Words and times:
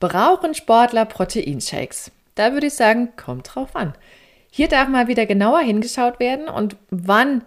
Brauchen 0.00 0.54
Sportler 0.54 1.06
Proteinshakes? 1.06 2.12
Da 2.36 2.52
würde 2.52 2.68
ich 2.68 2.74
sagen, 2.74 3.14
kommt 3.16 3.52
drauf 3.54 3.74
an. 3.74 3.94
Hier 4.50 4.68
darf 4.68 4.88
mal 4.88 5.08
wieder 5.08 5.26
genauer 5.26 5.58
hingeschaut 5.58 6.20
werden 6.20 6.48
und 6.48 6.76
wann 6.90 7.42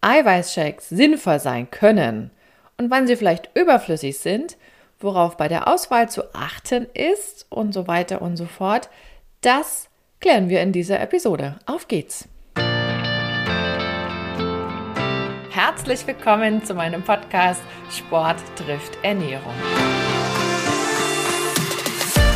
Eiweißshakes 0.00 0.88
sinnvoll 0.88 1.38
sein 1.38 1.70
können 1.70 2.32
und 2.76 2.90
wann 2.90 3.06
sie 3.06 3.14
vielleicht 3.14 3.56
überflüssig 3.56 4.18
sind, 4.18 4.56
worauf 4.98 5.36
bei 5.36 5.46
der 5.46 5.68
Auswahl 5.68 6.08
zu 6.08 6.34
achten 6.34 6.86
ist 6.92 7.46
und 7.50 7.72
so 7.72 7.86
weiter 7.86 8.20
und 8.20 8.36
so 8.36 8.46
fort, 8.46 8.88
das 9.40 9.88
klären 10.20 10.48
wir 10.48 10.60
in 10.60 10.72
dieser 10.72 11.00
Episode. 11.00 11.60
Auf 11.66 11.86
geht's! 11.86 12.28
Herzlich 15.50 16.04
willkommen 16.04 16.64
zu 16.64 16.74
meinem 16.74 17.02
Podcast 17.04 17.62
Sport 17.90 18.38
trifft 18.56 18.98
Ernährung. 19.02 19.54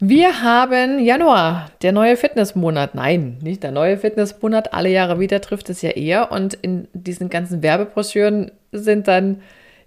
Wir 0.00 0.42
haben 0.42 0.98
Januar, 0.98 1.70
der 1.82 1.92
neue 1.92 2.16
Fitnessmonat. 2.16 2.96
Nein, 2.96 3.38
nicht 3.40 3.62
der 3.62 3.70
neue 3.70 3.96
Fitnessmonat. 3.96 4.74
Alle 4.74 4.88
Jahre 4.88 5.20
wieder 5.20 5.40
trifft 5.40 5.70
es 5.70 5.82
ja 5.82 5.90
eher. 5.90 6.32
Und 6.32 6.54
in 6.54 6.88
diesen 6.92 7.30
ganzen 7.30 7.62
Werbebroschüren 7.62 8.50
sind 8.72 9.06
dann 9.06 9.40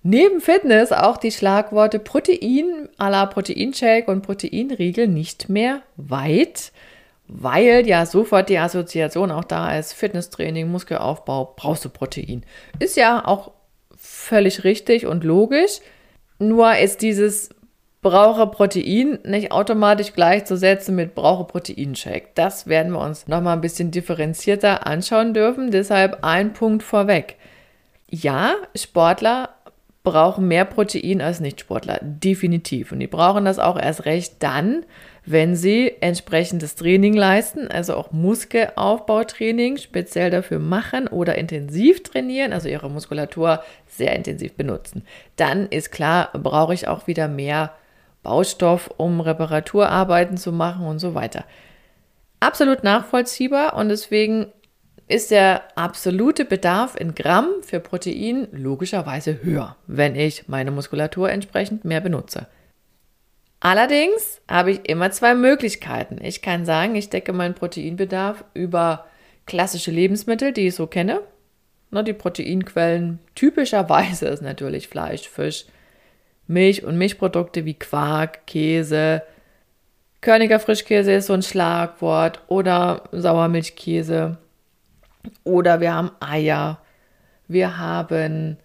neben 0.03 0.39
Fitness 0.39 0.93
auch 0.93 1.17
die 1.17 1.31
Schlagworte 1.31 1.99
Protein 1.99 2.87
à 2.97 3.09
la 3.09 3.25
Proteinshake 3.25 4.09
und 4.09 4.21
Proteinriegel 4.21 5.09
nicht 5.09 5.49
mehr 5.49 5.81
weit, 5.97 6.71
weil 7.27 7.85
ja 7.85 8.05
sofort 8.05 8.47
die 8.47 8.59
Assoziation 8.59 9.29
auch 9.29 9.43
da 9.43 9.77
ist. 9.77 9.91
Fitnesstraining, 9.91 10.69
Muskelaufbau, 10.69 11.53
brauchst 11.57 11.83
du 11.83 11.89
Protein. 11.89 12.45
Ist 12.79 12.95
ja 12.95 13.25
auch 13.25 13.51
völlig 13.97 14.63
richtig 14.63 15.05
und 15.05 15.25
logisch. 15.25 15.79
Nur 16.39 16.77
ist 16.77 17.01
dieses 17.01 17.49
brauche 18.07 18.47
Protein 18.47 19.19
nicht 19.25 19.51
automatisch 19.51 20.13
gleichzusetzen 20.13 20.95
mit 20.95 21.13
brauche 21.13 21.43
Proteinshake. 21.43 22.29
Das 22.35 22.65
werden 22.65 22.93
wir 22.93 23.01
uns 23.01 23.27
nochmal 23.27 23.57
ein 23.57 23.61
bisschen 23.61 23.91
differenzierter 23.91 24.87
anschauen 24.87 25.33
dürfen. 25.33 25.71
Deshalb 25.71 26.19
ein 26.23 26.53
Punkt 26.53 26.83
vorweg. 26.83 27.35
Ja, 28.09 28.53
Sportler 28.75 29.49
brauchen 30.03 30.47
mehr 30.47 30.63
Protein 30.63 31.21
als 31.21 31.41
Nichtsportler. 31.41 31.99
Definitiv. 32.01 32.93
Und 32.93 33.01
die 33.01 33.07
brauchen 33.07 33.43
das 33.43 33.59
auch 33.59 33.77
erst 33.77 34.05
recht 34.05 34.35
dann, 34.39 34.85
wenn 35.25 35.57
sie 35.57 35.93
entsprechendes 35.99 36.75
Training 36.75 37.13
leisten, 37.13 37.67
also 37.67 37.93
auch 37.95 38.13
Muskelaufbautraining 38.13 39.75
speziell 39.75 40.29
dafür 40.29 40.59
machen 40.59 41.09
oder 41.09 41.37
intensiv 41.37 42.03
trainieren, 42.03 42.53
also 42.53 42.69
ihre 42.69 42.89
Muskulatur 42.89 43.61
sehr 43.85 44.15
intensiv 44.15 44.53
benutzen. 44.53 45.03
Dann 45.35 45.65
ist 45.65 45.91
klar, 45.91 46.29
brauche 46.31 46.73
ich 46.73 46.87
auch 46.87 47.07
wieder 47.07 47.27
mehr 47.27 47.73
Baustoff, 48.27 48.89
um 48.97 49.21
Reparaturarbeiten 49.21 50.35
zu 50.35 50.51
machen 50.51 50.85
und 50.85 50.99
so 50.99 51.15
weiter. 51.15 51.45
Absolut 52.41 52.83
nachvollziehbar 52.83 53.73
und 53.75 53.87
deswegen 53.87 54.47
ist 55.07 55.31
der 55.31 55.63
absolute 55.77 56.43
Bedarf 56.43 56.97
in 56.99 57.15
Gramm 57.15 57.47
für 57.61 57.79
Protein 57.79 58.49
logischerweise 58.51 59.41
höher, 59.43 59.77
wenn 59.87 60.15
ich 60.15 60.49
meine 60.49 60.71
Muskulatur 60.71 61.31
entsprechend 61.31 61.85
mehr 61.85 62.01
benutze. 62.01 62.47
Allerdings 63.61 64.41
habe 64.49 64.71
ich 64.71 64.89
immer 64.89 65.09
zwei 65.11 65.33
Möglichkeiten. 65.33 66.19
Ich 66.21 66.41
kann 66.41 66.65
sagen, 66.65 66.95
ich 66.95 67.09
decke 67.09 67.31
meinen 67.31 67.55
Proteinbedarf 67.55 68.43
über 68.53 69.05
klassische 69.45 69.91
Lebensmittel, 69.91 70.51
die 70.51 70.67
ich 70.67 70.75
so 70.75 70.85
kenne. 70.85 71.21
Die 71.91 72.11
Proteinquellen 72.11 73.19
typischerweise 73.35 74.27
ist 74.27 74.41
natürlich 74.41 74.89
Fleisch, 74.89 75.29
Fisch, 75.29 75.65
Milch 76.47 76.83
und 76.83 76.97
Milchprodukte 76.97 77.65
wie 77.65 77.73
Quark, 77.73 78.47
Käse, 78.47 79.21
Körniger 80.21 80.59
Frischkäse 80.59 81.13
ist 81.13 81.27
so 81.27 81.33
ein 81.33 81.41
Schlagwort 81.41 82.41
oder 82.47 83.03
Sauermilchkäse. 83.11 84.37
Oder 85.43 85.79
wir 85.79 85.93
haben 85.93 86.11
Eier, 86.19 86.79
wir 87.47 87.77
haben 87.77 88.57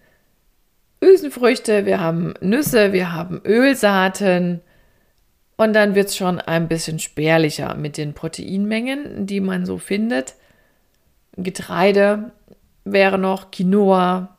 Hülsenfrüchte, 1.01 1.85
wir 1.85 1.99
haben 1.99 2.33
Nüsse, 2.41 2.91
wir 2.93 3.13
haben 3.13 3.41
Ölsaaten. 3.45 4.61
Und 5.55 5.73
dann 5.73 5.95
wird 5.95 6.07
es 6.07 6.17
schon 6.17 6.39
ein 6.39 6.67
bisschen 6.67 6.99
spärlicher 6.99 7.75
mit 7.75 7.97
den 7.97 8.13
Proteinmengen, 8.13 9.27
die 9.27 9.39
man 9.39 9.65
so 9.65 9.77
findet. 9.77 10.33
Getreide 11.37 12.31
wäre 12.83 13.19
noch 13.19 13.51
Quinoa. 13.51 14.35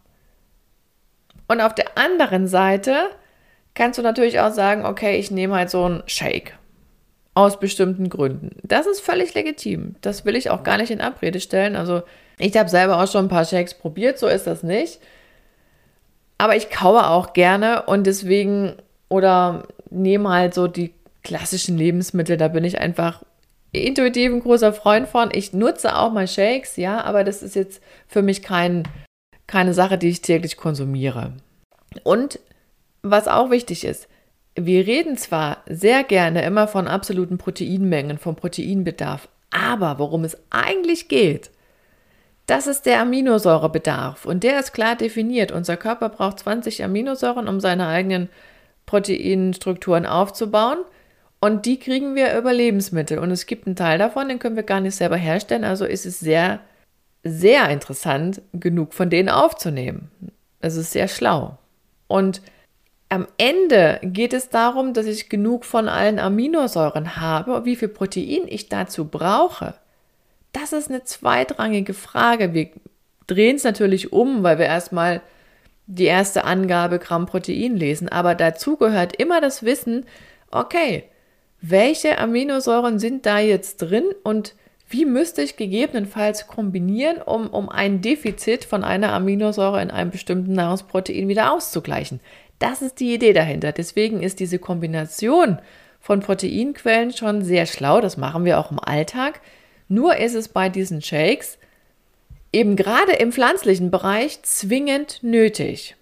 Und 1.47 1.61
auf 1.61 1.75
der 1.75 1.97
anderen 1.97 2.49
Seite 2.49 3.11
kannst 3.75 3.99
du 3.99 4.03
natürlich 4.03 4.41
auch 4.41 4.53
sagen, 4.53 4.85
okay, 4.87 5.17
ich 5.19 5.31
nehme 5.31 5.55
halt 5.55 5.71
so 5.71 5.85
einen 5.85 6.03
Shake 6.07 6.57
aus 7.35 7.59
bestimmten 7.59 8.09
Gründen. 8.09 8.57
Das 8.63 8.87
ist 8.87 9.01
völlig 9.01 9.35
legitim. 9.35 9.97
Das 10.01 10.25
will 10.25 10.37
ich 10.37 10.51
auch 10.51 10.63
gar 10.63 10.79
nicht 10.79 10.91
in 10.91 11.01
Abrede 11.01 11.41
stellen. 11.41 11.75
Also 11.75 12.03
ich 12.39 12.57
habe 12.57 12.69
selber 12.69 13.03
auch 13.03 13.11
schon 13.11 13.27
ein 13.27 13.31
paar 13.31 13.45
Shakes 13.45 13.75
probiert, 13.75 14.19
so 14.19 14.29
ist 14.29 14.47
das 14.47 14.63
nicht. 14.63 15.01
Aber 16.39 16.57
ich 16.57 16.71
kaue 16.71 17.09
auch 17.09 17.33
gerne 17.33 17.83
und 17.83 18.07
deswegen 18.07 18.77
oder 19.09 19.67
nehme 19.91 20.31
halt 20.31 20.55
so 20.55 20.67
die 20.67 20.93
klassischen 21.23 21.79
Lebensmittel, 21.79 22.37
da 22.37 22.49
bin 22.49 22.65
ich 22.65 22.81
einfach 22.81 23.23
intuitiv 23.73 24.33
ein 24.33 24.41
großer 24.41 24.73
Freund 24.73 25.09
von. 25.09 25.31
Ich 25.33 25.53
nutze 25.53 25.97
auch 25.97 26.13
mal 26.13 26.29
Shakes, 26.29 26.77
ja, 26.77 27.03
aber 27.03 27.25
das 27.25 27.43
ist 27.43 27.57
jetzt 27.57 27.83
für 28.07 28.23
mich 28.23 28.43
kein, 28.43 28.85
keine 29.47 29.75
Sache, 29.75 29.99
die 29.99 30.09
ich 30.09 30.23
täglich 30.23 30.57
konsumiere. 30.57 31.33
Und 32.03 32.39
was 33.05 33.29
auch 33.29 33.51
wichtig 33.51 33.85
ist, 33.85 34.09
wir 34.57 34.87
reden 34.87 35.17
zwar 35.17 35.59
sehr 35.69 36.05
gerne 36.05 36.45
immer 36.45 36.67
von 36.67 36.89
absoluten 36.89 37.39
Proteinmengen, 37.39 38.19
vom 38.19 38.35
Proteinbedarf, 38.35 39.29
aber 39.51 39.99
worum 39.99 40.25
es 40.25 40.39
eigentlich 40.51 41.09
geht, 41.09 41.51
das 42.47 42.67
ist 42.67 42.87
der 42.87 43.01
Aminosäurebedarf 43.01 44.25
und 44.25 44.43
der 44.43 44.59
ist 44.59 44.73
klar 44.73 44.97
definiert. 44.97 45.53
Unser 45.53 45.77
Körper 45.77 46.09
braucht 46.09 46.41
20 46.41 46.83
Aminosäuren, 46.83 47.49
um 47.49 47.61
seine 47.61 47.89
eigenen 47.89 48.29
Proteinstrukturen 48.87 50.07
aufzubauen 50.07 50.79
und 51.41 51.67
die 51.67 51.79
kriegen 51.79 52.15
wir 52.15 52.37
über 52.39 52.55
Lebensmittel 52.55 53.19
und 53.19 53.31
es 53.31 53.47
gibt 53.47 53.67
einen 53.67 53.77
Teil 53.77 53.99
davon, 53.99 54.29
den 54.29 54.39
können 54.39 54.57
wir 54.57 54.63
gar 54.63 54.81
nicht 54.81 54.97
selber 54.97 55.17
herstellen, 55.17 55.65
also 55.65 55.85
ist 55.85 56.07
es 56.07 56.21
sehr, 56.21 56.61
sehr 57.23 57.69
interessant, 57.69 58.41
genug 58.55 58.95
von 58.95 59.11
denen 59.11 59.29
aufzunehmen. 59.29 60.11
Es 60.61 60.77
ist 60.77 60.93
sehr 60.93 61.09
schlau. 61.09 61.59
Und 62.07 62.41
am 63.09 63.27
Ende 63.39 64.01
geht 64.03 64.33
es 64.33 64.49
darum, 64.49 64.93
dass 64.93 65.07
ich 65.07 65.29
genug 65.29 65.65
von 65.65 65.89
allen 65.89 66.19
Aminosäuren 66.19 67.17
habe 67.17 67.55
und 67.55 67.65
wie 67.65 67.77
viel 67.77 67.89
Protein 67.89 68.43
ich 68.47 68.69
dazu 68.69 69.05
brauche. 69.07 69.75
Das 70.53 70.73
ist 70.73 70.89
eine 70.89 71.05
zweitrangige 71.05 71.95
Frage. 71.95 72.55
Wir 72.55 72.71
drehen 73.27 73.57
es 73.57 73.65
natürlich 73.65 74.13
um, 74.13 74.43
weil 74.43 74.59
wir 74.59 74.67
erstmal 74.67 75.21
die 75.87 76.05
erste 76.05 76.45
Angabe 76.45 76.99
Gramm 76.99 77.27
Protein 77.27 77.77
lesen. 77.77 78.09
Aber 78.09 78.35
dazu 78.35 78.77
gehört 78.77 79.17
immer 79.17 79.41
das 79.41 79.63
Wissen, 79.63 80.07
okay, 80.51 81.05
welche 81.61 82.19
Aminosäuren 82.19 82.99
sind 82.99 83.27
da 83.27 83.39
jetzt 83.39 83.79
drin 83.79 84.05
und 84.23 84.55
wie 84.89 85.05
müsste 85.07 85.43
ich 85.43 85.57
gegebenenfalls 85.57 86.47
kombinieren, 86.47 87.23
um, 87.23 87.49
um 87.49 87.69
ein 87.69 88.01
Defizit 88.01 88.65
von 88.65 88.85
einer 88.85 89.13
Aminosäure 89.13 89.83
in 89.83 89.91
einem 89.91 90.11
bestimmten 90.11 90.53
Nahrungsprotein 90.53 91.27
wieder 91.27 91.53
auszugleichen. 91.53 92.21
Das 92.59 92.83
ist 92.83 93.01
die 93.01 93.15
Idee 93.15 93.33
dahinter. 93.33 93.73
Deswegen 93.73 94.23
ist 94.23 94.41
diese 94.41 94.59
Kombination 94.59 95.59
von 96.01 96.21
Proteinquellen 96.21 97.13
schon 97.13 97.43
sehr 97.43 97.67
schlau. 97.67 98.01
Das 98.01 98.17
machen 98.17 98.45
wir 98.45 98.59
auch 98.59 98.71
im 98.71 98.79
Alltag. 98.79 99.41
Nur 99.89 100.17
ist 100.17 100.35
es 100.35 100.49
bei 100.49 100.69
diesen 100.69 101.03
Shakes 101.03 101.59
eben 102.53 102.77
gerade 102.77 103.13
im 103.13 103.33
pflanzlichen 103.33 103.91
Bereich 103.91 104.43
zwingend 104.43 105.23
nötig. 105.23 105.97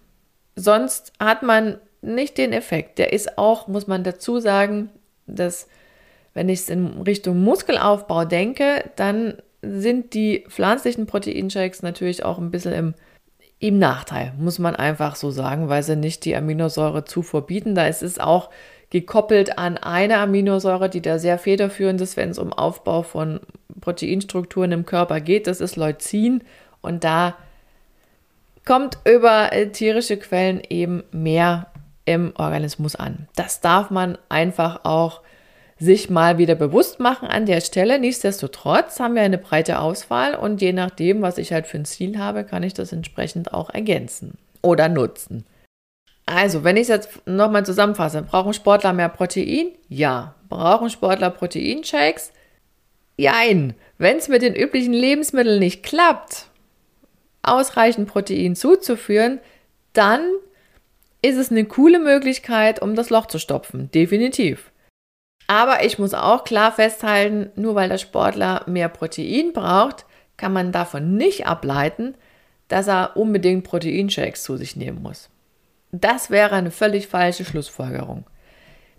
Sonst 0.54 1.12
hat 1.18 1.42
man 1.42 1.78
nicht 2.02 2.36
den 2.36 2.52
Effekt. 2.52 2.98
Der 2.98 3.12
ist 3.12 3.38
auch, 3.38 3.68
muss 3.68 3.86
man 3.86 4.04
dazu 4.04 4.38
sagen, 4.38 4.90
dass 5.26 5.68
wenn 6.34 6.48
ich 6.48 6.60
es 6.60 6.68
in 6.68 7.00
Richtung 7.02 7.42
Muskelaufbau 7.42 8.24
denke, 8.24 8.90
dann 8.96 9.38
sind 9.62 10.14
die 10.14 10.44
pflanzlichen 10.48 11.06
Proteinshakes 11.06 11.82
natürlich 11.82 12.24
auch 12.24 12.38
ein 12.38 12.50
bisschen 12.50 12.72
im 12.72 12.94
im 13.62 13.78
Nachteil, 13.78 14.32
muss 14.38 14.58
man 14.58 14.74
einfach 14.74 15.14
so 15.14 15.30
sagen, 15.30 15.68
weil 15.68 15.84
sie 15.84 15.94
nicht 15.94 16.24
die 16.24 16.34
Aminosäurezufuhr 16.34 17.46
bieten. 17.46 17.76
Da 17.76 17.86
ist 17.86 18.02
es 18.02 18.18
auch 18.18 18.50
gekoppelt 18.90 19.56
an 19.56 19.78
eine 19.78 20.18
Aminosäure, 20.18 20.90
die 20.90 21.00
da 21.00 21.20
sehr 21.20 21.38
federführend 21.38 22.00
ist, 22.00 22.16
wenn 22.16 22.30
es 22.30 22.40
um 22.40 22.52
Aufbau 22.52 23.04
von 23.04 23.38
Proteinstrukturen 23.80 24.72
im 24.72 24.84
Körper 24.84 25.20
geht. 25.20 25.46
Das 25.46 25.60
ist 25.60 25.76
Leucin 25.76 26.42
und 26.80 27.04
da 27.04 27.36
kommt 28.64 28.98
über 29.04 29.52
äh, 29.52 29.68
tierische 29.68 30.16
Quellen 30.16 30.60
eben 30.68 31.04
mehr 31.12 31.68
im 32.04 32.32
Organismus 32.34 32.96
an. 32.96 33.28
Das 33.36 33.60
darf 33.60 33.90
man 33.90 34.18
einfach 34.28 34.80
auch 34.82 35.20
sich 35.82 36.10
mal 36.10 36.38
wieder 36.38 36.54
bewusst 36.54 37.00
machen 37.00 37.26
an 37.26 37.44
der 37.44 37.60
Stelle. 37.60 37.98
Nichtsdestotrotz 37.98 39.00
haben 39.00 39.16
wir 39.16 39.22
eine 39.22 39.38
breite 39.38 39.80
Auswahl 39.80 40.36
und 40.36 40.62
je 40.62 40.72
nachdem, 40.72 41.22
was 41.22 41.38
ich 41.38 41.52
halt 41.52 41.66
für 41.66 41.78
ein 41.78 41.84
Ziel 41.84 42.18
habe, 42.18 42.44
kann 42.44 42.62
ich 42.62 42.72
das 42.72 42.92
entsprechend 42.92 43.52
auch 43.52 43.68
ergänzen 43.68 44.38
oder 44.62 44.88
nutzen. 44.88 45.44
Also, 46.24 46.62
wenn 46.62 46.76
ich 46.76 46.82
es 46.82 46.88
jetzt 46.88 47.26
nochmal 47.26 47.66
zusammenfasse, 47.66 48.22
brauchen 48.22 48.54
Sportler 48.54 48.92
mehr 48.92 49.08
Protein? 49.08 49.72
Ja. 49.88 50.36
Brauchen 50.48 50.88
Sportler 50.88 51.30
Proteinshakes? 51.30 52.32
Jein. 53.16 53.74
Wenn 53.98 54.18
es 54.18 54.28
mit 54.28 54.42
den 54.42 54.54
üblichen 54.54 54.92
Lebensmitteln 54.92 55.58
nicht 55.58 55.82
klappt, 55.82 56.46
ausreichend 57.42 58.08
Protein 58.08 58.54
zuzuführen, 58.54 59.40
dann 59.94 60.22
ist 61.22 61.36
es 61.36 61.50
eine 61.50 61.64
coole 61.64 61.98
Möglichkeit, 61.98 62.80
um 62.80 62.94
das 62.94 63.10
Loch 63.10 63.26
zu 63.26 63.38
stopfen. 63.38 63.90
Definitiv. 63.90 64.71
Aber 65.52 65.84
ich 65.84 65.98
muss 65.98 66.14
auch 66.14 66.44
klar 66.44 66.72
festhalten, 66.72 67.50
nur 67.56 67.74
weil 67.74 67.90
der 67.90 67.98
Sportler 67.98 68.62
mehr 68.66 68.88
Protein 68.88 69.52
braucht, 69.52 70.06
kann 70.38 70.54
man 70.54 70.72
davon 70.72 71.18
nicht 71.18 71.46
ableiten, 71.46 72.14
dass 72.68 72.88
er 72.88 73.18
unbedingt 73.18 73.62
Proteinshakes 73.62 74.44
zu 74.44 74.56
sich 74.56 74.76
nehmen 74.76 75.02
muss. 75.02 75.28
Das 75.90 76.30
wäre 76.30 76.54
eine 76.54 76.70
völlig 76.70 77.06
falsche 77.06 77.44
Schlussfolgerung. 77.44 78.24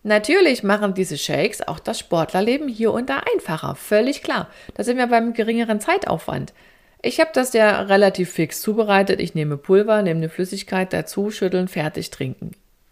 Natürlich 0.04 0.62
machen 0.62 0.94
diese 0.94 1.18
Shakes 1.18 1.68
auch 1.68 1.80
das 1.80 1.98
Sportlerleben 1.98 2.68
hier 2.68 2.94
und 2.94 3.10
da 3.10 3.24
einfacher, 3.34 3.74
völlig 3.74 4.22
klar. 4.22 4.48
Da 4.76 4.84
sind 4.84 4.98
wir 4.98 5.08
beim 5.08 5.34
geringeren 5.34 5.80
Zeitaufwand. 5.80 6.54
Ich 7.02 7.20
habe 7.20 7.32
das 7.34 7.54
ja 7.54 7.82
relativ 7.82 8.32
fix 8.32 8.62
zubereitet. 8.62 9.20
Ich 9.20 9.34
nehme 9.34 9.58
Pulver, 9.58 10.04
nehme 10.04 10.20
eine 10.20 10.30
Flüssigkeit 10.30 10.94
dazu, 10.94 11.32
schütteln, 11.32 11.68
fertig, 11.68 12.12
trinken. 12.12 12.52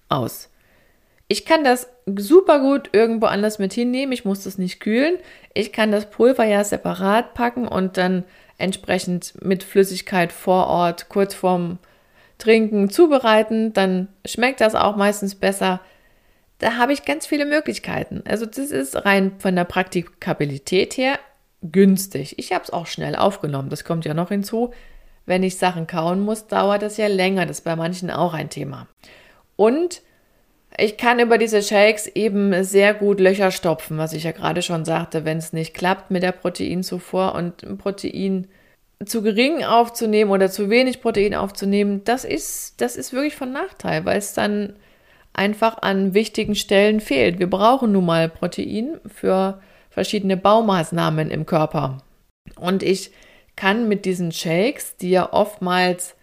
Aus. 0.10 0.51
Ich 1.32 1.46
kann 1.46 1.64
das 1.64 1.88
super 2.06 2.60
gut 2.60 2.90
irgendwo 2.92 3.28
anders 3.28 3.58
mit 3.58 3.72
hinnehmen. 3.72 4.12
Ich 4.12 4.26
muss 4.26 4.44
das 4.44 4.58
nicht 4.58 4.82
kühlen. 4.82 5.16
Ich 5.54 5.72
kann 5.72 5.90
das 5.90 6.10
Pulver 6.10 6.44
ja 6.44 6.62
separat 6.66 7.36
packen 7.36 7.70
und 7.70 7.96
dann 7.96 8.26
entsprechend 8.58 9.42
mit 9.42 9.64
Flüssigkeit 9.64 10.34
vor 10.34 10.68
Ort 10.68 11.08
kurz 11.08 11.34
vorm 11.34 11.78
Trinken 12.38 12.90
zubereiten. 12.90 13.72
Dann 13.72 14.10
schmeckt 14.26 14.60
das 14.60 14.76
auch 14.76 14.98
meistens 14.98 15.36
besser. 15.36 15.80
Da 16.60 16.76
habe 16.76 16.92
ich 16.92 17.06
ganz 17.06 17.26
viele 17.28 17.46
Möglichkeiten. 17.46 18.24
Also 18.28 18.46
das 18.46 18.70
ist 18.70 19.06
rein 19.06 19.32
von 19.40 19.56
der 19.56 19.64
Praktikabilität 19.64 20.98
her 20.98 21.18
günstig. 21.62 22.40
Ich 22.40 22.52
habe 22.52 22.66
es 22.66 22.72
auch 22.72 22.88
schnell 22.88 23.16
aufgenommen. 23.16 23.70
Das 23.70 23.86
kommt 23.86 24.04
ja 24.04 24.14
noch 24.14 24.28
hinzu. 24.28 24.72
Wenn 25.26 25.44
ich 25.44 25.58
Sachen 25.58 25.88
kauen 25.88 26.20
muss, 26.20 26.48
dauert 26.48 26.82
das 26.82 26.98
ja 26.98 27.08
länger. 27.08 27.46
Das 27.46 27.60
ist 27.60 27.64
bei 27.64 27.78
manchen 27.78 28.12
auch 28.12 28.34
ein 28.34 28.50
Thema. 28.50 28.90
Und 29.56 30.02
ich 30.78 30.98
kann 30.98 31.20
über 31.20 31.38
diese 31.38 31.62
Shakes 31.62 32.08
eben 32.08 32.64
sehr 32.64 32.94
gut 32.94 33.20
Löcher 33.20 33.52
stopfen, 33.52 33.98
was 33.98 34.14
ich 34.14 34.24
ja 34.24 34.32
gerade 34.32 34.62
schon 34.62 34.86
sagte, 34.86 35.26
wenn 35.26 35.38
es 35.38 35.54
nicht 35.54 35.74
klappt 35.74 36.12
mit 36.12 36.24
der 36.24 36.32
Proteinzufuhr 36.32 37.36
und 37.36 37.78
Protein 37.78 38.48
zu 39.06 39.22
gering 39.22 39.64
aufzunehmen 39.64 40.32
oder 40.32 40.50
zu 40.50 40.70
wenig 40.70 41.02
Protein 41.02 41.34
aufzunehmen, 41.34 42.04
das 42.06 42.24
ist, 42.24 42.80
das 42.82 42.96
ist 42.96 43.14
wirklich 43.14 43.36
von 43.36 43.52
Nachteil, 43.52 44.06
weil 44.06 44.18
es 44.18 44.34
dann 44.34 44.76
einfach 45.34 45.82
an 45.82 46.14
wichtigen 46.14 46.56
Stellen 46.56 47.00
fehlt. 47.00 47.40
Wir 47.40 47.50
brauchen 47.50 47.92
nun 47.92 48.06
mal 48.06 48.30
Protein 48.30 49.00
für 49.06 49.62
verschiedene 49.90 50.38
Baumaßnahmen 50.38 51.30
im 51.32 51.46
Körper. 51.46 51.98
Und 52.60 52.84
ich 52.84 53.12
kann 53.56 53.88
mit 53.88 54.06
diesen 54.06 54.32
Shakes, 54.32 54.98
die 54.98 55.10
ja 55.12 55.34
oftmals 55.34 56.16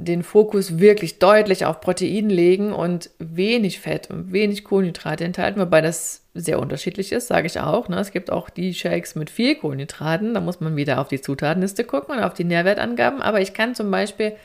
den 0.00 0.22
Fokus 0.22 0.78
wirklich 0.78 1.18
deutlich 1.18 1.66
auf 1.66 1.80
Protein 1.80 2.30
legen 2.30 2.72
und 2.72 3.10
wenig 3.18 3.80
Fett 3.80 4.08
und 4.10 4.32
wenig 4.32 4.62
Kohlenhydrate 4.62 5.24
enthalten, 5.24 5.60
wobei 5.60 5.80
das 5.80 6.22
sehr 6.34 6.60
unterschiedlich 6.60 7.10
ist, 7.10 7.26
sage 7.26 7.48
ich 7.48 7.58
auch. 7.58 7.88
Ne? 7.88 7.98
Es 7.98 8.12
gibt 8.12 8.30
auch 8.30 8.48
die 8.48 8.74
Shakes 8.74 9.16
mit 9.16 9.28
viel 9.28 9.56
Kohlenhydraten, 9.56 10.34
da 10.34 10.40
muss 10.40 10.60
man 10.60 10.76
wieder 10.76 11.00
auf 11.00 11.08
die 11.08 11.20
Zutatenliste 11.20 11.82
gucken 11.82 12.16
und 12.16 12.22
auf 12.22 12.32
die 12.32 12.44
Nährwertangaben. 12.44 13.20
Aber 13.20 13.40
ich 13.40 13.54
kann 13.54 13.74
zum 13.74 13.90
Beispiel, 13.90 14.36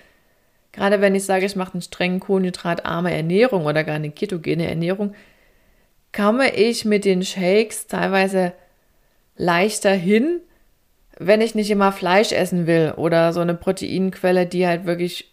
gerade 0.72 1.02
wenn 1.02 1.14
ich 1.14 1.26
sage, 1.26 1.46
ich 1.46 1.56
mache 1.56 1.74
eine 1.74 1.84
streng 1.84 2.20
kohlenhydratarme 2.20 3.14
Ernährung 3.14 3.68
oder 3.68 3.84
gar 3.84 3.96
eine 3.96 4.10
ketogene 4.10 4.68
Ernährung, 4.68 5.14
komme 6.12 6.56
ich 6.56 6.84
mit 6.84 7.06
den 7.06 7.24
Shakes 7.24 7.86
teilweise 7.86 8.54
leichter 9.38 9.92
hin, 9.92 10.40
wenn 11.20 11.42
ich 11.42 11.54
nicht 11.54 11.70
immer 11.70 11.92
Fleisch 11.92 12.32
essen 12.32 12.66
will 12.66 12.94
oder 12.98 13.34
so 13.34 13.40
eine 13.40 13.54
Proteinquelle, 13.54 14.48
die 14.48 14.66
halt 14.66 14.86
wirklich 14.86 15.33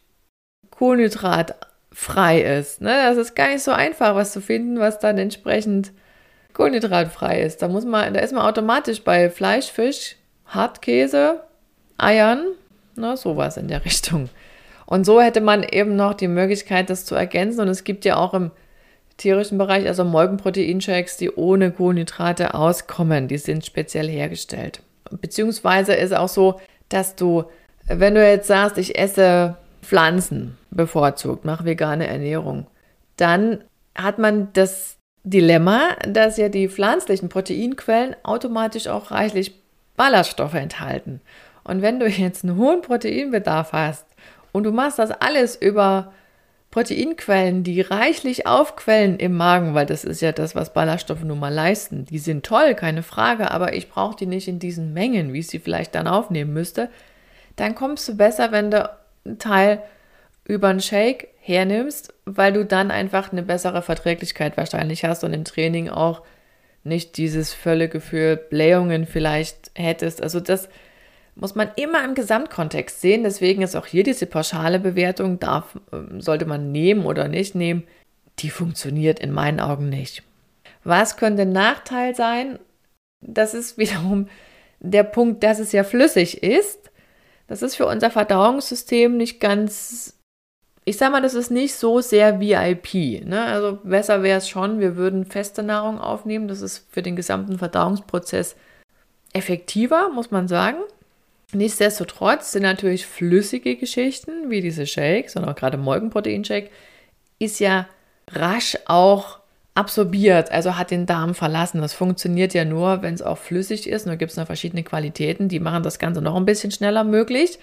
kohlenhydratfrei 0.80 2.40
ist. 2.40 2.80
Ne? 2.80 2.88
Das 2.88 3.18
ist 3.18 3.36
gar 3.36 3.48
nicht 3.48 3.62
so 3.62 3.70
einfach, 3.70 4.14
was 4.14 4.32
zu 4.32 4.40
finden, 4.40 4.80
was 4.80 4.98
dann 4.98 5.18
entsprechend 5.18 5.92
kohlenhydratfrei 6.54 7.42
ist. 7.42 7.60
Da 7.60 7.68
muss 7.68 7.84
man, 7.84 8.14
da 8.14 8.20
ist 8.20 8.32
man 8.32 8.46
automatisch 8.46 9.02
bei 9.02 9.28
Fleisch, 9.28 9.70
Fisch, 9.70 10.16
Hartkäse, 10.46 11.40
Eiern, 11.98 12.46
ne, 12.96 13.14
sowas 13.18 13.58
in 13.58 13.68
der 13.68 13.84
Richtung. 13.84 14.30
Und 14.86 15.04
so 15.04 15.20
hätte 15.20 15.42
man 15.42 15.64
eben 15.64 15.96
noch 15.96 16.14
die 16.14 16.28
Möglichkeit, 16.28 16.88
das 16.88 17.04
zu 17.04 17.14
ergänzen. 17.14 17.60
Und 17.60 17.68
es 17.68 17.84
gibt 17.84 18.06
ja 18.06 18.16
auch 18.16 18.32
im 18.32 18.50
tierischen 19.18 19.58
Bereich, 19.58 19.86
also 19.86 20.02
Molkenproteinshakes, 20.04 21.18
die 21.18 21.30
ohne 21.30 21.72
Kohlenhydrate 21.72 22.54
auskommen. 22.54 23.28
Die 23.28 23.36
sind 23.36 23.66
speziell 23.66 24.08
hergestellt. 24.08 24.80
Beziehungsweise 25.10 25.92
ist 25.92 26.14
auch 26.14 26.28
so, 26.28 26.58
dass 26.88 27.16
du, 27.16 27.44
wenn 27.86 28.14
du 28.14 28.26
jetzt 28.26 28.46
sagst, 28.46 28.78
ich 28.78 28.98
esse 28.98 29.58
Pflanzen 29.82 30.56
bevorzugt, 30.70 31.44
mache 31.44 31.64
vegane 31.64 32.06
Ernährung, 32.06 32.66
dann 33.16 33.64
hat 33.96 34.18
man 34.18 34.48
das 34.52 34.96
Dilemma, 35.22 35.96
dass 36.08 36.36
ja 36.36 36.48
die 36.48 36.68
pflanzlichen 36.68 37.28
Proteinquellen 37.28 38.16
automatisch 38.22 38.86
auch 38.88 39.10
reichlich 39.10 39.54
Ballaststoffe 39.96 40.54
enthalten. 40.54 41.20
Und 41.64 41.82
wenn 41.82 42.00
du 42.00 42.08
jetzt 42.08 42.44
einen 42.44 42.56
hohen 42.56 42.80
Proteinbedarf 42.80 43.72
hast 43.72 44.06
und 44.52 44.64
du 44.64 44.72
machst 44.72 44.98
das 44.98 45.10
alles 45.10 45.56
über 45.56 46.12
Proteinquellen, 46.70 47.64
die 47.64 47.80
reichlich 47.80 48.46
aufquellen 48.46 49.18
im 49.18 49.36
Magen, 49.36 49.74
weil 49.74 49.86
das 49.86 50.04
ist 50.04 50.22
ja 50.22 50.32
das, 50.32 50.54
was 50.54 50.72
Ballaststoffe 50.72 51.24
nun 51.24 51.40
mal 51.40 51.52
leisten. 51.52 52.04
Die 52.04 52.18
sind 52.18 52.46
toll, 52.46 52.74
keine 52.74 53.02
Frage, 53.02 53.50
aber 53.50 53.74
ich 53.74 53.90
brauche 53.90 54.16
die 54.16 54.26
nicht 54.26 54.46
in 54.46 54.60
diesen 54.60 54.94
Mengen, 54.94 55.32
wie 55.32 55.40
ich 55.40 55.48
sie 55.48 55.58
vielleicht 55.58 55.94
dann 55.96 56.06
aufnehmen 56.06 56.52
müsste. 56.52 56.88
Dann 57.56 57.74
kommst 57.74 58.08
du 58.08 58.16
besser, 58.16 58.52
wenn 58.52 58.70
du 58.70 58.88
Teil 59.38 59.82
über 60.44 60.68
einen 60.68 60.80
Shake 60.80 61.28
hernimmst, 61.40 62.14
weil 62.24 62.52
du 62.52 62.64
dann 62.64 62.90
einfach 62.90 63.32
eine 63.32 63.42
bessere 63.42 63.82
Verträglichkeit 63.82 64.56
wahrscheinlich 64.56 65.04
hast 65.04 65.24
und 65.24 65.32
im 65.32 65.44
Training 65.44 65.88
auch 65.88 66.22
nicht 66.82 67.16
dieses 67.16 67.52
völlige 67.52 67.98
Gefühl 67.98 68.36
Blähungen 68.36 69.06
vielleicht 69.06 69.70
hättest. 69.74 70.22
Also 70.22 70.40
das 70.40 70.68
muss 71.34 71.54
man 71.54 71.70
immer 71.76 72.04
im 72.04 72.14
Gesamtkontext 72.14 73.00
sehen. 73.00 73.22
Deswegen 73.22 73.62
ist 73.62 73.76
auch 73.76 73.86
hier 73.86 74.02
diese 74.02 74.26
pauschale 74.26 74.78
Bewertung, 74.78 75.38
darf, 75.38 75.78
ähm, 75.92 76.20
sollte 76.20 76.46
man 76.46 76.72
nehmen 76.72 77.06
oder 77.06 77.28
nicht 77.28 77.54
nehmen, 77.54 77.84
die 78.38 78.50
funktioniert 78.50 79.20
in 79.20 79.32
meinen 79.32 79.60
Augen 79.60 79.88
nicht. 79.88 80.22
Was 80.84 81.16
könnte 81.16 81.42
ein 81.42 81.52
Nachteil 81.52 82.14
sein? 82.14 82.58
Das 83.20 83.54
ist 83.54 83.78
wiederum 83.78 84.28
der 84.80 85.02
Punkt, 85.02 85.42
dass 85.42 85.58
es 85.58 85.72
ja 85.72 85.84
flüssig 85.84 86.42
ist. 86.42 86.89
Das 87.50 87.62
ist 87.62 87.74
für 87.74 87.86
unser 87.86 88.10
Verdauungssystem 88.10 89.16
nicht 89.16 89.40
ganz 89.40 90.14
ich 90.84 90.96
sag 90.96 91.12
mal, 91.12 91.22
das 91.22 91.34
ist 91.34 91.50
nicht 91.50 91.74
so 91.74 92.00
sehr 92.00 92.40
VIP. 92.40 93.24
Ne? 93.24 93.42
Also 93.44 93.78
besser 93.82 94.22
wäre 94.22 94.38
es 94.38 94.48
schon, 94.48 94.80
wir 94.80 94.96
würden 94.96 95.26
feste 95.26 95.62
Nahrung 95.62 96.00
aufnehmen. 96.00 96.48
Das 96.48 96.62
ist 96.62 96.86
für 96.90 97.02
den 97.02 97.16
gesamten 97.16 97.58
Verdauungsprozess 97.58 98.56
effektiver, 99.32 100.08
muss 100.08 100.30
man 100.30 100.48
sagen. 100.48 100.78
Nichtsdestotrotz 101.52 102.52
sind 102.52 102.62
natürlich 102.62 103.06
flüssige 103.06 103.76
Geschichten, 103.76 104.50
wie 104.50 104.60
diese 104.60 104.86
Shakes 104.86 105.36
und 105.36 105.44
auch 105.44 105.54
gerade 105.54 105.76
Molkenproteinshake, 105.76 106.70
ist 107.38 107.60
ja 107.60 107.88
rasch 108.30 108.78
auch 108.86 109.39
absorbiert, 109.80 110.52
also 110.52 110.76
hat 110.76 110.90
den 110.90 111.06
Darm 111.06 111.34
verlassen. 111.34 111.80
Das 111.80 111.94
funktioniert 111.94 112.52
ja 112.52 112.66
nur, 112.66 113.00
wenn 113.00 113.14
es 113.14 113.22
auch 113.22 113.38
flüssig 113.38 113.88
ist. 113.88 114.06
Nur 114.06 114.16
gibt 114.16 114.32
es 114.32 114.36
noch 114.36 114.46
verschiedene 114.46 114.82
Qualitäten, 114.82 115.48
die 115.48 115.58
machen 115.58 115.82
das 115.82 115.98
Ganze 115.98 116.20
noch 116.20 116.36
ein 116.36 116.44
bisschen 116.44 116.70
schneller 116.70 117.02
möglich. 117.02 117.58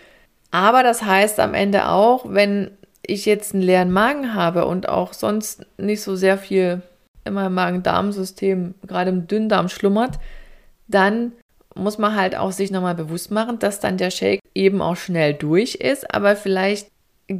Aber 0.49 0.81
das 0.81 1.03
heißt 1.03 1.39
am 1.39 1.53
Ende 1.53 1.89
auch, 1.89 2.25
wenn 2.27 2.71
ich 3.05 3.25
jetzt 3.25 3.53
einen 3.53 3.61
leeren 3.61 3.91
Magen 3.91 4.33
habe 4.33 4.65
und 4.65 4.89
auch 4.89 5.13
sonst 5.13 5.65
nicht 5.77 6.01
so 6.01 6.15
sehr 6.15 6.37
viel 6.39 6.81
in 7.23 7.33
meinem 7.33 7.53
Magen-Darm-System, 7.53 8.73
gerade 8.87 9.11
im 9.11 9.27
Dünndarm 9.27 9.69
schlummert, 9.69 10.17
dann 10.87 11.33
muss 11.75 11.99
man 11.99 12.15
halt 12.15 12.35
auch 12.35 12.51
sich 12.51 12.71
nochmal 12.71 12.95
bewusst 12.95 13.29
machen, 13.29 13.59
dass 13.59 13.79
dann 13.79 13.97
der 13.97 14.09
Shake 14.09 14.41
eben 14.55 14.81
auch 14.81 14.95
schnell 14.95 15.35
durch 15.35 15.75
ist, 15.75 16.13
aber 16.13 16.35
vielleicht 16.35 16.89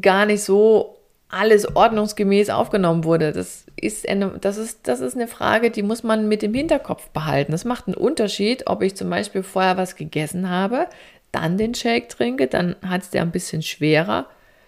gar 0.02 0.28
nicht 0.28 0.44
so 0.44 0.97
alles 1.30 1.76
ordnungsgemäß 1.76 2.50
aufgenommen 2.50 3.04
wurde. 3.04 3.34
Das 3.34 3.66
ist, 3.76 4.08
eine, 4.08 4.38
das, 4.40 4.58
ist, 4.58 4.88
das 4.88 5.02
ist 5.02 5.16
eine 5.16 5.28
Frage, 5.28 5.72
die 5.72 5.84
muss 5.84 6.04
man 6.04 6.28
mit 6.28 6.42
dem 6.42 6.54
Hinterkopf 6.54 7.10
behalten. 7.10 7.52
Das 7.52 7.66
macht 7.66 7.88
einen 7.88 7.96
Unterschied, 7.96 8.68
ob 8.68 8.82
ich 8.82 8.96
zum 8.96 9.10
Beispiel 9.10 9.44
vorher 9.44 9.78
was 9.78 9.96
gegessen 9.96 10.50
habe, 10.50 10.88
dann 11.32 11.58
den 11.58 11.76
Shake 11.76 12.10
trinke, 12.10 12.48
dann 12.48 12.76
hat 12.86 13.02
es 13.04 13.10
der 13.10 13.22
ein 13.22 13.32
bisschen 13.32 13.62
schwerer, 13.62 14.28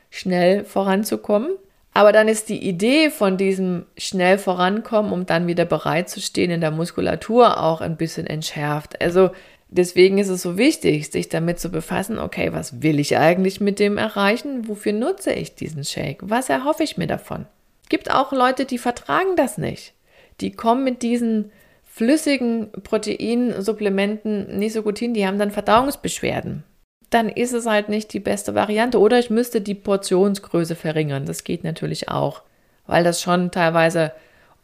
schnell 0.10 0.66
voranzukommen. 0.66 1.52
Aber 1.94 2.12
dann 2.12 2.28
ist 2.28 2.50
die 2.50 2.68
Idee 2.68 3.10
von 3.10 3.38
diesem 3.38 3.86
schnell 3.98 4.38
vorankommen, 4.38 5.12
um 5.12 5.26
dann 5.26 5.48
wieder 5.48 5.66
bereit 5.66 6.10
zu 6.10 6.22
stehen 6.22 6.52
in 6.52 6.62
der 6.62 6.72
Muskulatur 6.72 7.62
auch 7.62 7.82
ein 7.82 7.98
bisschen 7.98 8.28
entschärft. 8.28 9.02
Also 9.02 9.32
deswegen 9.70 10.18
ist 10.18 10.30
es 10.30 10.42
so 10.42 10.58
wichtig, 10.58 11.10
sich 11.10 11.30
damit 11.30 11.60
zu 11.60 11.70
befassen, 11.70 12.20
okay, 12.20 12.54
was 12.54 12.82
will 12.82 13.00
ich 13.00 13.18
eigentlich 13.18 13.62
mit 13.62 13.80
dem 13.80 13.98
erreichen? 13.98 14.68
Wofür 14.68 14.94
nutze 14.94 15.32
ich 15.34 15.56
diesen 15.56 15.84
Shake? 15.84 16.20
Was 16.22 16.50
erhoffe 16.50 16.84
ich 16.84 16.98
mir 16.98 17.08
davon? 17.08 17.46
Gibt 17.90 18.12
auch 18.12 18.32
Leute, 18.32 18.66
die 18.66 18.78
vertragen 18.78 19.36
das 19.36 19.58
nicht. 19.58 19.94
Die 20.42 20.52
kommen 20.52 20.84
mit 20.84 21.02
diesen 21.02 21.52
flüssigen 21.86 22.72
Proteinsupplementen 22.84 24.58
nicht 24.58 24.74
so 24.74 24.84
gut 24.84 25.00
hin, 25.00 25.14
die 25.14 25.26
haben 25.26 25.40
dann 25.40 25.52
Verdauungsbeschwerden. 25.52 26.64
Dann 27.10 27.30
ist 27.30 27.54
es 27.54 27.66
halt 27.66 27.90
nicht 27.90 28.14
die 28.14 28.20
beste 28.20 28.54
Variante. 28.54 29.00
Oder 29.00 29.18
ich 29.18 29.32
müsste 29.32 29.62
die 29.62 29.74
Portionsgröße 29.74 30.76
verringern. 30.76 31.26
Das 31.26 31.44
geht 31.44 31.64
natürlich 31.64 32.08
auch, 32.08 32.44
weil 32.86 33.04
das 33.04 33.22
schon 33.22 33.50
teilweise 33.50 34.12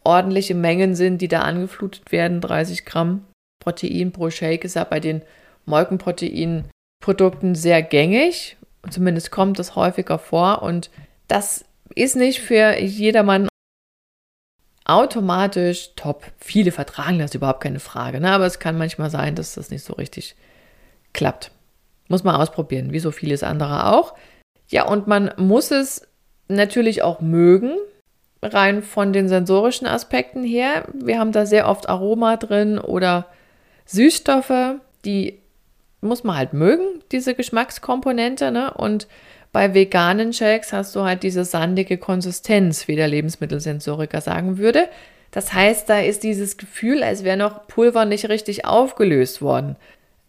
ordentliche 0.04 0.54
Mengen 0.54 0.94
sind, 0.94 1.22
die 1.22 1.28
da 1.28 1.42
angeflutet 1.42 2.12
werden. 2.12 2.42
30 2.42 2.86
Gramm 2.86 3.26
Protein 3.66 4.12
pro 4.12 4.30
Shake 4.30 4.64
ist 4.64 4.76
ja 4.76 4.84
bei 4.84 5.00
den 5.00 5.24
Molkenproteinprodukten 5.66 7.56
sehr 7.56 7.82
gängig. 7.82 8.58
Zumindest 8.90 9.32
kommt 9.32 9.60
es 9.60 9.76
häufiger 9.76 10.20
vor. 10.20 10.62
Und 10.62 10.92
das 11.28 11.66
ist 11.96 12.16
nicht 12.16 12.42
für 12.42 12.78
jedermann 12.80 13.48
automatisch 14.86 15.96
top. 15.96 16.32
Viele 16.38 16.72
vertragen 16.72 17.18
das 17.18 17.34
überhaupt 17.34 17.62
keine 17.62 17.80
Frage, 17.80 18.20
ne? 18.20 18.32
aber 18.32 18.46
es 18.46 18.60
kann 18.60 18.78
manchmal 18.78 19.10
sein, 19.10 19.34
dass 19.34 19.56
das 19.56 19.72
nicht 19.72 19.84
so 19.84 19.94
richtig 19.94 20.36
klappt. 21.12 21.50
Muss 22.08 22.24
man 22.24 22.36
ausprobieren, 22.36 22.92
wie 22.92 23.00
so 23.00 23.10
vieles 23.10 23.42
andere 23.42 23.88
auch. 23.88 24.14
Ja, 24.68 24.86
und 24.86 25.08
man 25.08 25.32
muss 25.38 25.72
es 25.72 26.08
natürlich 26.48 27.02
auch 27.02 27.20
mögen, 27.20 27.74
rein 28.44 28.84
von 28.84 29.12
den 29.12 29.28
sensorischen 29.28 29.88
Aspekten 29.88 30.44
her. 30.44 30.88
Wir 30.94 31.18
haben 31.18 31.32
da 31.32 31.48
sehr 31.48 31.68
oft 31.68 31.90
Aroma 31.90 32.38
drin 32.38 32.78
oder 32.78 33.26
Süßstoffe, 33.86 34.80
die 35.06 35.40
muss 36.02 36.24
man 36.24 36.38
halt 36.38 36.54
mögen, 36.54 37.04
diese 37.12 37.36
Geschmackskomponente. 37.36 38.52
Ne? 38.52 38.74
Und 38.74 39.08
bei 39.52 39.74
veganen 39.74 40.34
Shakes 40.34 40.74
hast 40.74 40.96
du 40.96 41.04
halt 41.04 41.24
diese 41.24 41.46
sandige 41.46 41.98
Konsistenz, 41.98 42.88
wie 42.88 42.96
der 42.96 43.08
Lebensmittelsensoriker 43.08 44.22
sagen 44.22 44.58
würde. 44.58 44.88
Das 45.32 45.54
heißt, 45.54 45.90
da 45.90 46.00
ist 46.00 46.24
dieses 46.24 46.58
Gefühl, 46.58 47.04
als 47.04 47.24
wäre 47.24 47.38
noch 47.38 47.68
Pulver 47.68 48.06
nicht 48.06 48.30
richtig 48.30 48.66
aufgelöst 48.66 49.42
worden. 49.42 49.76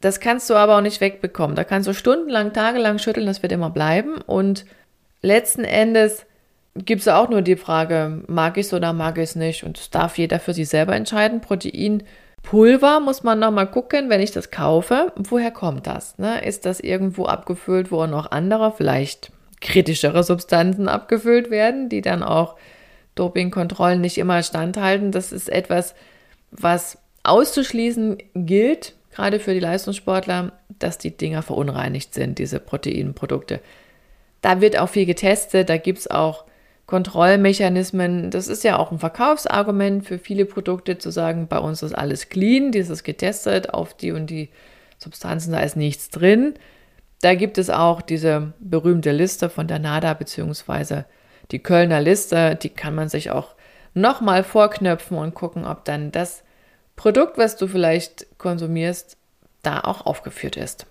Das 0.00 0.20
kannst 0.20 0.50
du 0.50 0.54
aber 0.54 0.76
auch 0.76 0.80
nicht 0.82 1.00
wegbekommen. 1.00 1.56
Da 1.56 1.64
kannst 1.64 1.88
du 1.88 1.94
stundenlang, 1.94 2.52
tagelang 2.52 2.98
schütteln, 2.98 3.26
das 3.26 3.42
wird 3.42 3.52
immer 3.52 3.70
bleiben. 3.70 4.16
Und 4.26 4.66
letzten 5.22 5.64
Endes 5.64 6.26
gibt 6.74 7.00
es 7.02 7.08
auch 7.08 7.28
nur 7.28 7.42
die 7.42 7.56
Frage, 7.56 8.22
mag 8.26 8.58
ich 8.58 8.66
es 8.66 8.74
oder 8.74 8.92
mag 8.92 9.18
ich 9.18 9.24
es 9.24 9.36
nicht? 9.36 9.64
Und 9.64 9.78
das 9.78 9.90
darf 9.90 10.18
jeder 10.18 10.38
für 10.38 10.54
sich 10.54 10.68
selber 10.68 10.94
entscheiden. 10.94 11.40
Protein 11.40 12.02
Pulver 12.46 13.00
muss 13.00 13.24
man 13.24 13.40
nochmal 13.40 13.68
gucken, 13.68 14.08
wenn 14.08 14.20
ich 14.20 14.30
das 14.30 14.52
kaufe, 14.52 15.12
woher 15.16 15.50
kommt 15.50 15.88
das? 15.88 16.16
Ne? 16.16 16.44
Ist 16.44 16.64
das 16.64 16.78
irgendwo 16.78 17.26
abgefüllt, 17.26 17.90
wo 17.90 18.06
noch 18.06 18.30
andere, 18.30 18.70
vielleicht 18.70 19.32
kritischere 19.60 20.22
Substanzen 20.22 20.86
abgefüllt 20.86 21.50
werden, 21.50 21.88
die 21.88 22.02
dann 22.02 22.22
auch 22.22 22.54
Dopingkontrollen 23.16 24.00
nicht 24.00 24.16
immer 24.16 24.44
standhalten? 24.44 25.10
Das 25.10 25.32
ist 25.32 25.48
etwas, 25.48 25.96
was 26.52 26.98
auszuschließen 27.24 28.18
gilt, 28.36 28.94
gerade 29.12 29.40
für 29.40 29.52
die 29.52 29.58
Leistungssportler, 29.58 30.52
dass 30.78 30.98
die 30.98 31.16
Dinger 31.16 31.42
verunreinigt 31.42 32.14
sind, 32.14 32.38
diese 32.38 32.60
Proteinprodukte. 32.60 33.58
Da 34.40 34.60
wird 34.60 34.78
auch 34.78 34.88
viel 34.88 35.06
getestet, 35.06 35.68
da 35.68 35.78
gibt 35.78 35.98
es 35.98 36.08
auch 36.08 36.44
Kontrollmechanismen. 36.86 38.30
Das 38.30 38.48
ist 38.48 38.64
ja 38.64 38.78
auch 38.78 38.92
ein 38.92 38.98
Verkaufsargument 38.98 40.06
für 40.06 40.18
viele 40.18 40.44
Produkte 40.44 40.98
zu 40.98 41.10
sagen, 41.10 41.48
bei 41.48 41.58
uns 41.58 41.82
ist 41.82 41.94
alles 41.94 42.28
clean, 42.28 42.70
dieses 42.72 43.02
getestet 43.02 43.74
auf 43.74 43.94
die 43.94 44.12
und 44.12 44.30
die 44.30 44.50
Substanzen, 44.98 45.52
da 45.52 45.60
ist 45.60 45.76
nichts 45.76 46.10
drin. 46.10 46.54
Da 47.22 47.34
gibt 47.34 47.58
es 47.58 47.70
auch 47.70 48.02
diese 48.02 48.52
berühmte 48.60 49.10
Liste 49.10 49.48
von 49.48 49.66
der 49.66 49.78
NADA 49.78 50.14
beziehungsweise 50.14 51.06
die 51.50 51.58
Kölner 51.58 52.00
Liste, 52.00 52.56
die 52.56 52.70
kann 52.70 52.94
man 52.94 53.08
sich 53.08 53.30
auch 53.30 53.54
nochmal 53.94 54.44
vorknöpfen 54.44 55.16
und 55.16 55.34
gucken, 55.34 55.64
ob 55.64 55.84
dann 55.84 56.12
das 56.12 56.44
Produkt, 56.94 57.38
was 57.38 57.56
du 57.56 57.66
vielleicht 57.66 58.38
konsumierst, 58.38 59.16
da 59.62 59.80
auch 59.80 60.06
aufgeführt 60.06 60.56
ist. 60.56 60.86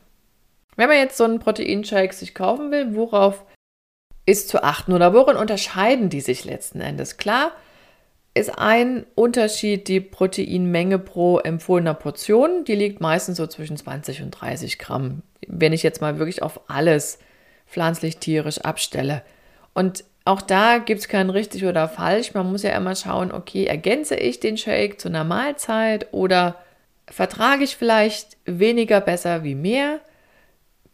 Wenn 0.76 0.90
man 0.90 0.98
jetzt 0.98 1.18
so 1.18 1.24
einen 1.24 1.40
Proteinshake 1.40 2.14
sich 2.14 2.36
kaufen 2.36 2.72
will, 2.72 2.96
worauf 2.96 3.46
ist 4.26 4.50
zu 4.50 4.64
achten 4.64 4.94
oder 4.94 5.14
worin 5.14 5.38
unterscheiden 5.38 6.10
die 6.10 6.22
sich 6.22 6.46
letzten 6.46 6.82
Endes? 6.82 7.18
Klar 7.18 7.52
ist 8.34 8.58
ein 8.58 9.06
Unterschied 9.16 9.88
die 9.88 10.02
Proteinmenge 10.02 11.00
pro 11.00 11.40
empfohlener 11.40 11.94
Portion. 11.94 12.66
Die 12.66 12.76
liegt 12.76 13.00
meistens 13.00 13.38
so 13.38 13.48
zwischen 13.48 13.78
20 13.78 14.22
und 14.24 14.32
30 14.32 14.78
Gramm, 14.78 15.22
wenn 15.48 15.72
ich 15.72 15.84
jetzt 15.84 16.02
mal 16.02 16.20
wirklich 16.20 16.44
auf 16.44 16.60
alles 16.70 17.20
pflanzlich-tierisch 17.68 18.60
abstelle. 18.60 19.22
Und 19.74 20.04
auch 20.26 20.42
da 20.42 20.80
gibt 20.80 21.02
es 21.02 21.08
kein 21.08 21.30
richtig 21.30 21.66
oder 21.66 21.88
falsch. 21.88 22.34
Man 22.34 22.52
muss 22.52 22.64
ja 22.64 22.76
immer 22.76 22.96
schauen, 22.96 23.32
okay, 23.32 23.66
ergänze 23.66 24.16
ich 24.16 24.40
den 24.40 24.58
Shake 24.58 25.00
zu 25.00 25.08
einer 25.08 25.24
Mahlzeit 25.24 26.08
oder 26.12 26.56
vertrage 27.10 27.64
ich 27.64 27.78
vielleicht 27.78 28.36
weniger 28.46 29.00
besser 29.00 29.44
wie 29.44 29.56
mehr? 29.56 30.02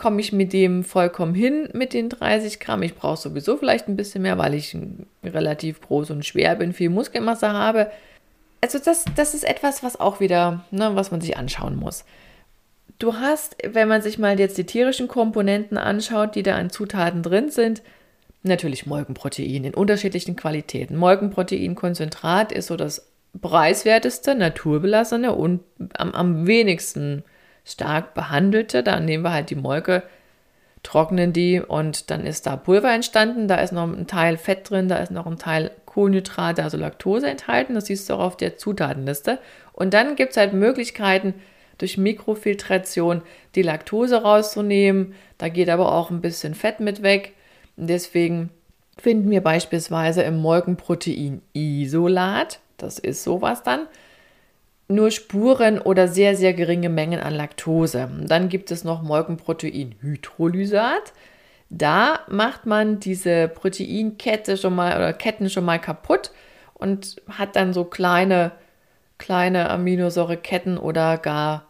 Komme 0.02 0.20
ich 0.20 0.34
mit 0.34 0.52
dem 0.52 0.84
vollkommen 0.84 1.36
hin 1.36 1.70
mit 1.74 1.94
den 1.94 2.10
30 2.10 2.60
Gramm. 2.60 2.82
Ich 2.82 2.96
brauche 2.96 3.22
sowieso 3.22 3.56
vielleicht 3.56 3.88
ein 3.88 3.96
bisschen 3.96 4.24
mehr, 4.24 4.40
weil 4.40 4.56
ich 4.56 4.76
relativ 5.24 5.80
groß 5.80 6.10
und 6.10 6.26
schwer 6.26 6.56
bin, 6.56 6.74
viel 6.74 6.90
Muskelmasse 6.90 7.52
habe. 7.52 7.92
Also 8.62 8.80
das, 8.80 9.06
das 9.16 9.36
ist 9.36 9.44
etwas, 9.44 9.84
was 9.84 10.00
auch 10.00 10.20
wieder, 10.20 10.66
ne, 10.72 10.96
was 10.96 11.12
man 11.12 11.22
sich 11.22 11.38
anschauen 11.38 11.76
muss. 11.76 12.04
Du 12.98 13.14
hast, 13.14 13.56
wenn 13.64 13.88
man 13.88 14.02
sich 14.02 14.18
mal 14.18 14.40
jetzt 14.40 14.58
die 14.58 14.66
tierischen 14.66 15.08
Komponenten 15.08 15.78
anschaut, 15.78 16.34
die 16.34 16.42
da 16.42 16.56
an 16.56 16.72
Zutaten 16.72 17.22
drin 17.22 17.52
sind, 17.52 17.84
natürlich 18.42 18.88
Molkenprotein 18.88 19.66
in 19.66 19.76
unterschiedlichen 19.76 20.36
Qualitäten. 20.36 20.96
Molkenproteinkonzentrat 20.96 22.52
ist 22.52 22.68
so 22.68 22.76
das 22.76 23.06
preiswerteste, 23.40 24.34
naturbelassene 24.34 25.32
und 25.36 25.62
am, 25.94 26.12
am 26.14 26.48
wenigsten 26.48 27.24
stark 27.66 28.14
behandelte. 28.14 28.84
Dann 28.84 29.06
nehmen 29.06 29.24
wir 29.24 29.34
halt 29.34 29.50
die 29.50 29.56
Molke, 29.56 30.04
trocknen 30.84 31.34
die 31.34 31.60
und 31.60 32.10
dann 32.10 32.26
ist 32.26 32.46
da 32.46 32.56
Pulver 32.56 32.94
entstanden. 32.94 33.48
Da 33.48 33.56
ist 33.56 33.74
noch 33.74 33.84
ein 33.84 34.08
Teil 34.08 34.38
Fett 34.38 34.70
drin, 34.70 34.88
da 34.88 34.98
ist 34.98 35.12
noch 35.12 35.28
ein 35.28 35.38
Teil 35.38 35.72
Kohlenhydrate, 35.86 36.64
also 36.64 36.78
Laktose 36.78 37.30
enthalten. 37.30 37.76
Das 37.76 37.86
siehst 37.86 38.10
du 38.10 38.14
auch 38.14 38.20
auf 38.20 38.38
der 38.38 38.58
Zutatenliste. 38.58 39.40
Und 39.74 39.94
dann 39.94 40.16
gibt 40.16 40.32
es 40.32 40.38
halt 40.38 40.54
Möglichkeiten, 40.54 41.34
durch 41.78 41.98
Mikrofiltration 41.98 43.24
die 43.56 43.64
Laktose 43.64 44.22
rauszunehmen. 44.22 45.16
Da 45.38 45.50
geht 45.50 45.70
aber 45.70 45.92
auch 45.92 46.12
ein 46.12 46.22
bisschen 46.22 46.54
Fett 46.54 46.80
mit 46.80 47.02
weg. 47.02 47.34
Deswegen 47.76 48.52
finden 48.98 49.32
wir 49.32 49.42
beispielsweise 49.42 50.22
im 50.22 50.38
Molkenprotein 50.38 51.42
Isolat, 51.54 52.60
das 52.78 53.00
ist 53.00 53.24
sowas 53.24 53.64
dann, 53.64 53.88
nur 54.92 55.12
Spuren 55.12 55.80
oder 55.80 56.08
sehr, 56.08 56.36
sehr 56.36 56.54
geringe 56.54 56.90
Mengen 56.90 57.20
an 57.20 57.34
Laktose. 57.34 58.10
Dann 58.28 58.50
gibt 58.50 58.72
es 58.72 58.84
noch 58.84 59.02
Molkenprotein-Hydrolysat. 59.02 61.14
Da 61.70 62.20
macht 62.28 62.66
man 62.66 63.00
diese 63.00 63.48
Proteinkette 63.48 64.58
schon 64.58 64.76
mal 64.76 64.98
oder 64.98 65.14
Ketten 65.14 65.50
schon 65.50 65.64
mal 65.64 65.80
kaputt 65.80 66.32
und 66.74 67.22
hat 67.30 67.56
dann 67.56 67.74
so 67.74 67.86
kleine, 67.86 68.52
kleine 69.18 69.70
Aminosäureketten 69.70 70.78
oder 70.78 71.18
gar 71.18 71.68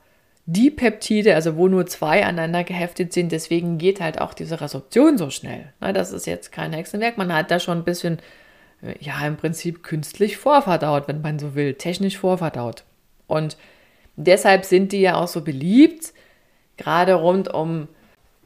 Dipeptide, 0.48 1.36
also 1.36 1.56
wo 1.56 1.68
nur 1.68 1.86
zwei 1.86 2.26
aneinander 2.26 2.64
geheftet 2.64 3.14
sind. 3.14 3.32
Deswegen 3.32 3.78
geht 3.78 4.02
halt 4.02 4.20
auch 4.20 4.34
diese 4.34 4.60
Resorption 4.60 5.18
so 5.18 5.30
schnell. 5.30 5.72
das 5.80 6.12
ist 6.12 6.26
jetzt 6.26 6.52
kein 6.52 6.74
Hexenwerk. 6.74 7.18
Man 7.18 7.34
hat 7.34 7.52
da 7.52 7.60
schon 7.60 7.80
ein 7.80 7.84
bisschen, 7.84 8.18
ja, 9.00 9.26
im 9.28 9.38
Prinzip 9.38 9.84
künstlich 9.84 10.38
vorverdaut, 10.38 11.08
wenn 11.08 11.22
man 11.22 11.38
so 11.38 11.54
will, 11.54 11.76
technisch 11.76 12.18
vorverdaut. 12.18 12.84
Und 13.32 13.58
deshalb 14.18 14.66
sind 14.66 14.92
die 14.92 15.02
ja 15.02 15.16
auch 15.16 15.30
so 15.30 15.42
beliebt, 15.42 16.14
gerade 16.76 17.14
rund 17.14 17.48
um 17.54 17.88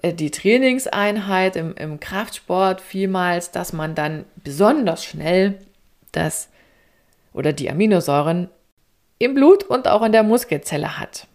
äh, 0.01 0.13
die 0.13 0.29
Trainingseinheit 0.29 1.55
im, 1.55 1.75
im 1.75 1.99
Kraftsport 1.99 2.81
vielmals, 2.81 3.49
dass 3.51 3.73
man 3.73 3.95
dann 3.95 4.25
besonders 4.43 5.03
schnell 5.03 5.59
das 6.11 6.49
oder 7.33 7.51
die 7.51 7.69
Aminosäuren 7.69 8.49
im 9.17 9.33
Blut 9.33 9.63
und 9.63 9.87
auch 9.87 10.03
in 10.03 10.11
der 10.11 10.23
Muskelzelle 10.23 10.99
hat. 10.99 11.27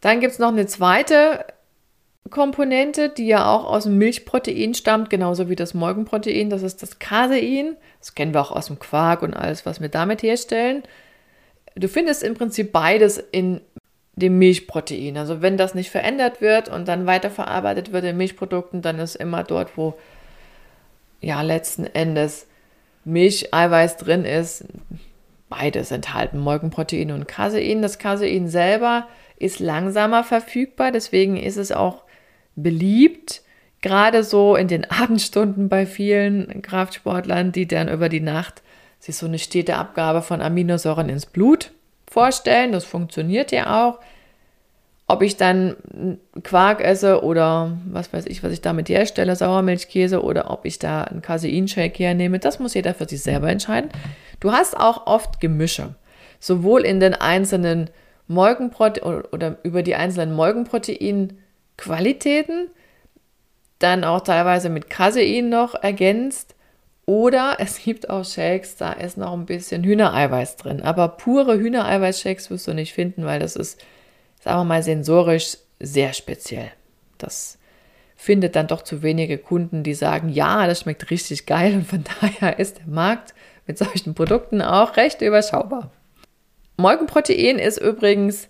Dann 0.00 0.20
gibt 0.20 0.32
es 0.32 0.38
noch 0.38 0.48
eine 0.48 0.66
zweite 0.66 1.44
Komponente, 2.30 3.08
die 3.08 3.26
ja 3.26 3.50
auch 3.50 3.64
aus 3.64 3.84
dem 3.84 3.98
Milchprotein 3.98 4.74
stammt, 4.74 5.10
genauso 5.10 5.48
wie 5.48 5.56
das 5.56 5.74
Molkenprotein, 5.74 6.48
das 6.48 6.62
ist 6.62 6.82
das 6.82 6.98
Casein. 6.98 7.76
Das 7.98 8.14
kennen 8.14 8.32
wir 8.32 8.40
auch 8.40 8.52
aus 8.52 8.66
dem 8.66 8.78
Quark 8.78 9.22
und 9.22 9.34
alles, 9.34 9.66
was 9.66 9.80
wir 9.80 9.88
damit 9.88 10.22
herstellen. 10.22 10.82
Du 11.74 11.88
findest 11.88 12.22
im 12.22 12.34
Prinzip 12.34 12.72
beides 12.72 13.18
in 13.18 13.60
dem 14.14 14.38
Milchprotein. 14.38 15.16
Also 15.16 15.40
wenn 15.42 15.56
das 15.56 15.74
nicht 15.74 15.90
verändert 15.90 16.40
wird 16.40 16.68
und 16.68 16.86
dann 16.86 17.06
weiterverarbeitet 17.06 17.92
wird 17.92 18.04
in 18.04 18.16
Milchprodukten, 18.16 18.82
dann 18.82 18.98
ist 18.98 19.16
immer 19.16 19.42
dort, 19.42 19.76
wo 19.76 19.94
ja 21.20 21.40
letzten 21.42 21.86
Endes 21.86 22.46
Milcheiweiß 23.04 23.96
drin 23.96 24.24
ist, 24.24 24.64
beides 25.48 25.90
enthalten, 25.90 26.38
Molkenprotein 26.38 27.10
und 27.10 27.26
Casein. 27.26 27.82
Das 27.82 27.98
Casein 27.98 28.48
selber 28.48 29.08
ist 29.36 29.60
langsamer 29.60 30.24
verfügbar, 30.24 30.92
deswegen 30.92 31.36
ist 31.36 31.56
es 31.56 31.72
auch 31.72 32.04
beliebt, 32.54 33.42
gerade 33.80 34.24
so 34.24 34.56
in 34.56 34.68
den 34.68 34.84
Abendstunden 34.90 35.68
bei 35.68 35.86
vielen 35.86 36.62
Kraftsportlern, 36.62 37.52
die 37.52 37.66
dann 37.66 37.88
über 37.88 38.08
die 38.08 38.20
Nacht 38.20 38.62
sich 39.02 39.16
so 39.16 39.26
eine 39.26 39.40
stete 39.40 39.76
Abgabe 39.76 40.22
von 40.22 40.40
Aminosäuren 40.40 41.08
ins 41.08 41.26
Blut 41.26 41.72
vorstellen. 42.08 42.70
Das 42.70 42.84
funktioniert 42.84 43.50
ja 43.50 43.88
auch. 43.88 43.98
Ob 45.08 45.22
ich 45.22 45.36
dann 45.36 45.74
Quark 46.44 46.80
esse 46.80 47.24
oder 47.24 47.76
was 47.90 48.12
weiß 48.12 48.26
ich, 48.26 48.44
was 48.44 48.52
ich 48.52 48.60
damit 48.60 48.88
herstelle, 48.88 49.34
Sauermilchkäse 49.34 50.22
oder 50.22 50.52
ob 50.52 50.64
ich 50.64 50.78
da 50.78 51.02
einen 51.02 51.20
Caseinshake 51.20 51.98
hernehme, 51.98 52.38
das 52.38 52.60
muss 52.60 52.74
jeder 52.74 52.94
für 52.94 53.08
sich 53.08 53.22
selber 53.22 53.50
entscheiden. 53.50 53.90
Du 54.38 54.52
hast 54.52 54.78
auch 54.78 55.08
oft 55.08 55.40
Gemische, 55.40 55.96
sowohl 56.38 56.82
in 56.82 57.00
den 57.00 57.14
einzelnen 57.14 57.90
Molkenprotein 58.28 59.24
oder 59.32 59.56
über 59.64 59.82
die 59.82 59.96
einzelnen 59.96 60.36
Molkenproteinqualitäten, 60.36 62.70
dann 63.80 64.04
auch 64.04 64.20
teilweise 64.20 64.68
mit 64.68 64.88
Casein 64.88 65.48
noch 65.48 65.74
ergänzt. 65.74 66.54
Oder 67.04 67.56
es 67.58 67.82
gibt 67.82 68.10
auch 68.10 68.24
Shakes, 68.24 68.76
da 68.76 68.92
ist 68.92 69.16
noch 69.16 69.32
ein 69.32 69.46
bisschen 69.46 69.82
Hühnereiweiß 69.82 70.56
drin. 70.56 70.82
Aber 70.82 71.08
pure 71.08 71.58
Hühnereiweiß-Shakes 71.58 72.50
wirst 72.50 72.68
du 72.68 72.74
nicht 72.74 72.92
finden, 72.92 73.24
weil 73.24 73.40
das 73.40 73.56
ist, 73.56 73.80
sagen 74.40 74.60
wir 74.60 74.64
mal, 74.64 74.82
sensorisch 74.82 75.56
sehr 75.80 76.12
speziell. 76.12 76.70
Das 77.18 77.58
findet 78.14 78.54
dann 78.54 78.68
doch 78.68 78.82
zu 78.82 79.02
wenige 79.02 79.36
Kunden, 79.36 79.82
die 79.82 79.94
sagen, 79.94 80.28
ja, 80.28 80.68
das 80.68 80.80
schmeckt 80.80 81.10
richtig 81.10 81.46
geil 81.46 81.74
und 81.74 81.86
von 81.86 82.04
daher 82.20 82.60
ist 82.60 82.78
der 82.78 82.86
Markt 82.86 83.34
mit 83.66 83.78
solchen 83.78 84.14
Produkten 84.14 84.62
auch 84.62 84.96
recht 84.96 85.22
überschaubar. 85.22 85.90
Molkenprotein 86.76 87.58
ist 87.58 87.78
übrigens 87.78 88.48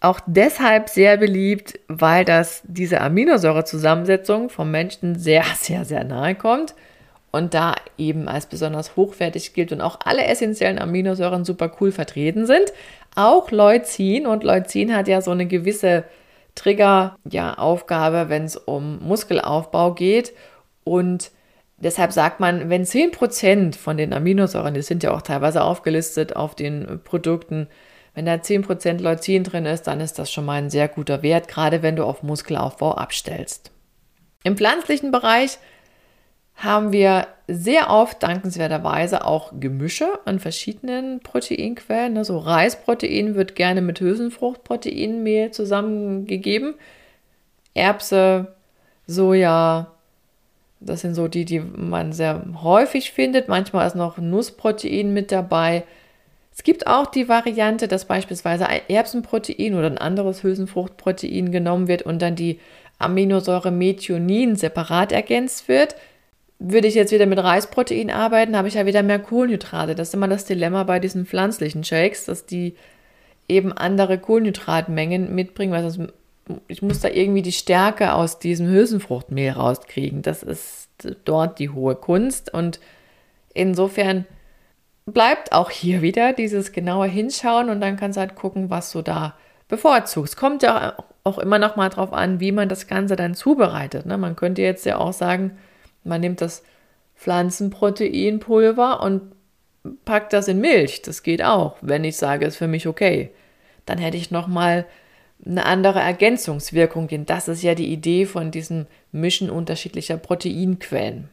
auch 0.00 0.20
deshalb 0.26 0.90
sehr 0.90 1.16
beliebt, 1.16 1.78
weil 1.88 2.26
das 2.26 2.62
diese 2.64 3.00
Aminosäurezusammensetzung 3.00 4.50
vom 4.50 4.70
Menschen 4.70 5.18
sehr, 5.18 5.44
sehr, 5.56 5.86
sehr 5.86 6.04
nahe 6.04 6.34
kommt 6.34 6.74
und 7.32 7.54
da 7.54 7.74
eben 7.96 8.28
als 8.28 8.46
besonders 8.46 8.96
hochwertig 8.96 9.52
gilt 9.54 9.72
und 9.72 9.80
auch 9.80 10.00
alle 10.04 10.24
essentiellen 10.24 10.78
Aminosäuren 10.78 11.44
super 11.44 11.70
cool 11.80 11.92
vertreten 11.92 12.46
sind. 12.46 12.72
Auch 13.14 13.50
Leucin 13.50 14.26
und 14.26 14.44
Leucin 14.44 14.94
hat 14.94 15.08
ja 15.08 15.20
so 15.20 15.30
eine 15.30 15.46
gewisse 15.46 16.04
Trigger-Aufgabe, 16.56 18.16
ja, 18.16 18.28
wenn 18.28 18.44
es 18.44 18.56
um 18.56 18.98
Muskelaufbau 19.00 19.94
geht 19.94 20.32
und 20.84 21.30
Deshalb 21.82 22.12
sagt 22.12 22.40
man, 22.40 22.68
wenn 22.68 22.84
10% 22.84 23.74
von 23.74 23.96
den 23.96 24.12
Aminosäuren, 24.12 24.74
die 24.74 24.82
sind 24.82 25.02
ja 25.02 25.12
auch 25.12 25.22
teilweise 25.22 25.62
aufgelistet 25.62 26.36
auf 26.36 26.54
den 26.54 27.00
Produkten, 27.04 27.68
wenn 28.14 28.26
da 28.26 28.34
10% 28.34 29.00
Leucin 29.00 29.44
drin 29.44 29.64
ist, 29.64 29.84
dann 29.84 30.00
ist 30.00 30.18
das 30.18 30.30
schon 30.30 30.44
mal 30.44 30.60
ein 30.60 30.68
sehr 30.68 30.88
guter 30.88 31.22
Wert, 31.22 31.48
gerade 31.48 31.82
wenn 31.82 31.96
du 31.96 32.04
auf 32.04 32.22
Muskelaufbau 32.22 32.92
abstellst. 32.92 33.70
Im 34.42 34.58
pflanzlichen 34.58 35.10
Bereich 35.10 35.58
haben 36.62 36.92
wir 36.92 37.26
sehr 37.48 37.90
oft 37.90 38.22
dankenswerterweise 38.22 39.24
auch 39.24 39.52
Gemische 39.58 40.08
an 40.26 40.38
verschiedenen 40.38 41.20
Proteinquellen. 41.20 42.18
Also 42.18 42.38
Reisprotein 42.38 43.34
wird 43.34 43.56
gerne 43.56 43.80
mit 43.80 44.00
Hülsenfruchtproteinmehl 44.00 45.50
zusammengegeben. 45.50 46.74
Erbse, 47.74 48.54
Soja, 49.06 49.90
das 50.80 51.00
sind 51.00 51.14
so 51.14 51.28
die, 51.28 51.44
die 51.44 51.60
man 51.60 52.12
sehr 52.12 52.44
häufig 52.62 53.10
findet. 53.10 53.48
Manchmal 53.48 53.86
ist 53.86 53.96
noch 53.96 54.18
Nussprotein 54.18 55.12
mit 55.12 55.32
dabei. 55.32 55.84
Es 56.52 56.62
gibt 56.62 56.86
auch 56.86 57.06
die 57.06 57.28
Variante, 57.28 57.88
dass 57.88 58.04
beispielsweise 58.04 58.66
ein 58.66 58.82
Erbsenprotein 58.88 59.74
oder 59.74 59.86
ein 59.86 59.98
anderes 59.98 60.42
Hülsenfruchtprotein 60.42 61.52
genommen 61.52 61.88
wird 61.88 62.02
und 62.02 62.20
dann 62.20 62.36
die 62.36 62.60
Aminosäure 62.98 63.70
Methionin 63.70 64.56
separat 64.56 65.10
ergänzt 65.10 65.68
wird. 65.68 65.96
Würde 66.62 66.88
ich 66.88 66.94
jetzt 66.94 67.10
wieder 67.10 67.26
mit 67.26 67.38
Reisprotein 67.38 68.10
arbeiten, 68.10 68.56
habe 68.56 68.68
ich 68.68 68.74
ja 68.74 68.84
wieder 68.84 69.02
mehr 69.02 69.18
Kohlenhydrate. 69.18 69.94
Das 69.94 70.08
ist 70.08 70.14
immer 70.14 70.28
das 70.28 70.44
Dilemma 70.44 70.84
bei 70.84 71.00
diesen 71.00 71.24
pflanzlichen 71.24 71.84
Shakes, 71.84 72.26
dass 72.26 72.44
die 72.44 72.76
eben 73.48 73.72
andere 73.72 74.18
Kohlenhydratmengen 74.18 75.34
mitbringen, 75.34 75.72
weil 75.72 75.90
sonst 75.90 76.12
ich 76.68 76.82
muss 76.82 77.00
da 77.00 77.08
irgendwie 77.08 77.42
die 77.42 77.52
Stärke 77.52 78.12
aus 78.12 78.38
diesem 78.38 78.66
Hülsenfruchtmehl 78.66 79.52
rauskriegen. 79.52 80.22
Das 80.22 80.42
ist 80.42 80.88
dort 81.24 81.58
die 81.58 81.70
hohe 81.70 81.94
Kunst. 81.94 82.52
Und 82.52 82.80
insofern 83.54 84.26
bleibt 85.06 85.52
auch 85.52 85.70
hier 85.70 86.02
wieder 86.02 86.32
dieses 86.32 86.72
genaue 86.72 87.06
Hinschauen 87.06 87.70
und 87.70 87.80
dann 87.80 87.96
kannst 87.96 88.16
du 88.16 88.20
halt 88.20 88.34
gucken, 88.34 88.70
was 88.70 88.92
du 88.92 89.02
da 89.02 89.34
bevorzugst. 89.68 90.36
Kommt 90.36 90.62
ja 90.62 90.94
auch 91.24 91.38
immer 91.38 91.58
noch 91.58 91.76
mal 91.76 91.88
drauf 91.88 92.12
an, 92.12 92.40
wie 92.40 92.52
man 92.52 92.68
das 92.68 92.86
Ganze 92.86 93.16
dann 93.16 93.34
zubereitet. 93.34 94.06
Ne? 94.06 94.18
Man 94.18 94.36
könnte 94.36 94.62
jetzt 94.62 94.86
ja 94.86 94.98
auch 94.98 95.12
sagen, 95.12 95.58
man 96.04 96.20
nimmt 96.20 96.40
das 96.40 96.62
Pflanzenproteinpulver 97.16 99.02
und 99.02 99.32
packt 100.04 100.32
das 100.32 100.48
in 100.48 100.60
Milch. 100.60 101.02
Das 101.02 101.22
geht 101.22 101.42
auch, 101.42 101.76
wenn 101.80 102.04
ich 102.04 102.16
sage, 102.16 102.46
ist 102.46 102.56
für 102.56 102.68
mich 102.68 102.86
okay. 102.86 103.30
Dann 103.86 103.98
hätte 103.98 104.16
ich 104.16 104.30
noch 104.30 104.46
mal 104.46 104.86
eine 105.44 105.64
andere 105.64 106.00
Ergänzungswirkung, 106.00 107.08
denn 107.08 107.26
das 107.26 107.48
ist 107.48 107.62
ja 107.62 107.74
die 107.74 107.92
Idee 107.92 108.26
von 108.26 108.50
diesem 108.50 108.86
Mischen 109.12 109.50
unterschiedlicher 109.50 110.16
Proteinquellen. 110.16 111.28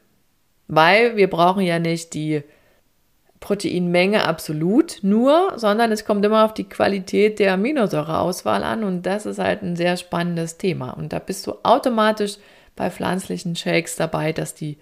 Weil 0.68 1.18
wir 1.18 1.30
brauchen 1.30 1.64
ja 1.64 1.80
nicht 1.80 2.14
die 2.14 2.44
Proteinmenge 3.40 4.26
absolut 4.26 5.00
nur, 5.04 5.54
sondern 5.58 5.92
es 5.92 6.06
kommt 6.06 6.26
immer 6.26 6.46
auf 6.46 6.54
die 6.54 6.68
Qualität 6.68 7.40
der 7.40 7.54
Aminosäureauswahl 7.54 8.64
an 8.64 8.84
und 8.84 9.06
das 9.06 9.26
ist 9.26 9.40
halt 9.40 9.62
ein 9.62 9.76
sehr 9.76 9.96
spannendes 9.98 10.58
Thema. 10.58 10.92
Und 10.92 11.14
da 11.14 11.20
bist 11.20 11.46
du 11.46 11.54
automatisch 11.64 12.38
bei 12.78 12.90
pflanzlichen 12.90 13.58
Shakes 13.58 13.98
dabei, 13.98 14.32
dass 14.32 14.54
die, 14.54 14.78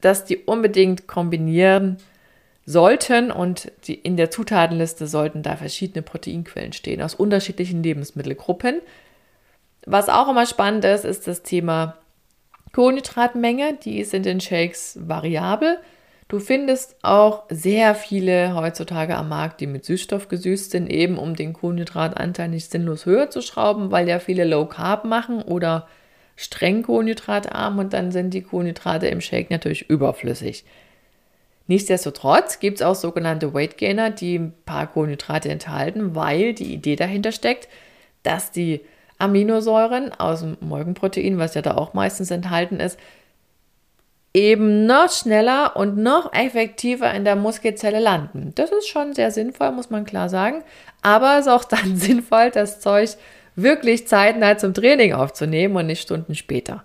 dass 0.00 0.24
die 0.24 0.38
unbedingt 0.38 1.06
kombinieren 1.06 1.98
sollten 2.64 3.30
und 3.30 3.70
die, 3.86 3.94
in 3.94 4.16
der 4.16 4.30
Zutatenliste 4.30 5.06
sollten 5.06 5.42
da 5.42 5.56
verschiedene 5.56 6.02
Proteinquellen 6.02 6.72
stehen 6.72 7.02
aus 7.02 7.14
unterschiedlichen 7.14 7.82
Lebensmittelgruppen. 7.82 8.80
Was 9.86 10.08
auch 10.08 10.28
immer 10.28 10.46
spannend 10.46 10.84
ist, 10.84 11.04
ist 11.04 11.28
das 11.28 11.42
Thema 11.42 11.96
Kohlenhydratmenge. 12.72 13.78
Die 13.84 14.00
ist 14.00 14.14
in 14.14 14.24
den 14.24 14.40
Shakes 14.40 14.98
variabel. 15.00 15.78
Du 16.28 16.40
findest 16.40 16.96
auch 17.02 17.44
sehr 17.48 17.94
viele 17.94 18.56
heutzutage 18.56 19.16
am 19.16 19.28
Markt, 19.28 19.60
die 19.60 19.68
mit 19.68 19.84
Süßstoff 19.84 20.26
gesüßt 20.26 20.72
sind, 20.72 20.90
eben 20.90 21.18
um 21.18 21.36
den 21.36 21.52
Kohlenhydratanteil 21.52 22.48
nicht 22.48 22.68
sinnlos 22.68 23.06
höher 23.06 23.30
zu 23.30 23.42
schrauben, 23.42 23.92
weil 23.92 24.08
ja 24.08 24.18
viele 24.18 24.44
Low 24.44 24.66
Carb 24.66 25.04
machen 25.04 25.40
oder 25.40 25.86
streng 26.36 26.82
kohlenhydratarm 26.82 27.78
und 27.78 27.92
dann 27.92 28.12
sind 28.12 28.32
die 28.34 28.42
Kohlenhydrate 28.42 29.06
im 29.08 29.20
Shake 29.20 29.50
natürlich 29.50 29.88
überflüssig. 29.88 30.64
Nichtsdestotrotz 31.66 32.60
gibt 32.60 32.76
es 32.76 32.86
auch 32.86 32.94
sogenannte 32.94 33.52
Weight 33.52 33.76
Gainer, 33.76 34.10
die 34.10 34.38
ein 34.38 34.54
paar 34.64 34.86
Kohlenhydrate 34.86 35.48
enthalten, 35.48 36.14
weil 36.14 36.54
die 36.54 36.72
Idee 36.72 36.94
dahinter 36.94 37.32
steckt, 37.32 37.68
dass 38.22 38.52
die 38.52 38.82
Aminosäuren 39.18 40.12
aus 40.12 40.40
dem 40.40 40.58
Molkenprotein, 40.60 41.38
was 41.38 41.54
ja 41.54 41.62
da 41.62 41.74
auch 41.74 41.94
meistens 41.94 42.30
enthalten 42.30 42.78
ist, 42.78 42.98
eben 44.34 44.84
noch 44.84 45.10
schneller 45.10 45.76
und 45.76 45.96
noch 45.96 46.32
effektiver 46.34 47.12
in 47.14 47.24
der 47.24 47.36
Muskelzelle 47.36 48.00
landen. 48.00 48.52
Das 48.54 48.70
ist 48.70 48.86
schon 48.86 49.14
sehr 49.14 49.30
sinnvoll, 49.30 49.72
muss 49.72 49.88
man 49.88 50.04
klar 50.04 50.28
sagen. 50.28 50.62
Aber 51.00 51.38
es 51.38 51.46
ist 51.46 51.52
auch 51.52 51.64
dann 51.64 51.96
sinnvoll, 51.96 52.50
das 52.50 52.80
Zeug 52.80 53.16
wirklich 53.56 54.06
zeitnah 54.06 54.58
zum 54.58 54.74
Training 54.74 55.14
aufzunehmen 55.14 55.76
und 55.76 55.86
nicht 55.86 56.02
Stunden 56.02 56.34
später. 56.34 56.84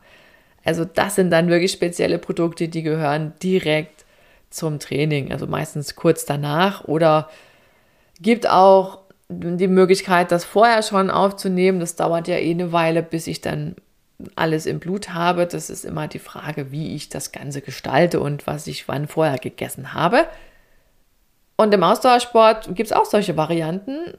Also 0.63 0.85
das 0.85 1.15
sind 1.15 1.29
dann 1.31 1.49
wirklich 1.49 1.71
spezielle 1.71 2.17
Produkte, 2.17 2.67
die 2.67 2.83
gehören 2.83 3.33
direkt 3.43 4.05
zum 4.49 4.79
Training, 4.79 5.31
also 5.31 5.47
meistens 5.47 5.95
kurz 5.95 6.25
danach 6.25 6.85
oder 6.85 7.29
gibt 8.19 8.49
auch 8.49 8.99
die 9.29 9.67
Möglichkeit, 9.67 10.31
das 10.31 10.43
vorher 10.43 10.83
schon 10.83 11.09
aufzunehmen. 11.09 11.79
Das 11.79 11.95
dauert 11.95 12.27
ja 12.27 12.35
eh 12.35 12.51
eine 12.51 12.71
Weile, 12.71 13.01
bis 13.01 13.27
ich 13.27 13.41
dann 13.41 13.75
alles 14.35 14.65
im 14.65 14.79
Blut 14.79 15.13
habe. 15.13 15.47
Das 15.47 15.69
ist 15.69 15.85
immer 15.85 16.07
die 16.07 16.19
Frage, 16.19 16.71
wie 16.71 16.95
ich 16.95 17.09
das 17.09 17.31
Ganze 17.31 17.61
gestalte 17.61 18.19
und 18.19 18.45
was 18.45 18.67
ich 18.67 18.87
wann 18.87 19.07
vorher 19.07 19.37
gegessen 19.37 19.93
habe. 19.93 20.27
Und 21.55 21.73
im 21.73 21.83
Ausdauersport 21.83 22.75
gibt 22.75 22.87
es 22.87 22.93
auch 22.93 23.05
solche 23.05 23.37
Varianten, 23.37 24.13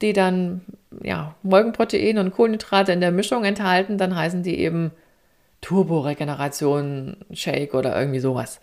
die 0.00 0.12
dann 0.12 0.62
ja, 1.02 1.34
Molkenprotein 1.42 2.18
und 2.18 2.32
Kohlenhydrate 2.32 2.92
in 2.92 3.00
der 3.00 3.12
Mischung 3.12 3.44
enthalten, 3.44 3.98
dann 3.98 4.14
heißen 4.14 4.42
die 4.42 4.58
eben 4.58 4.92
Turbo-Regeneration 5.60 7.16
Shake 7.32 7.74
oder 7.74 7.98
irgendwie 7.98 8.20
sowas. 8.20 8.60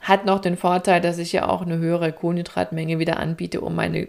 Hat 0.00 0.26
noch 0.26 0.40
den 0.40 0.56
Vorteil, 0.56 1.00
dass 1.00 1.18
ich 1.18 1.32
ja 1.32 1.48
auch 1.48 1.62
eine 1.62 1.78
höhere 1.78 2.12
Kohlenhydratmenge 2.12 2.98
wieder 2.98 3.18
anbiete, 3.18 3.60
um 3.60 3.74
meine 3.74 4.08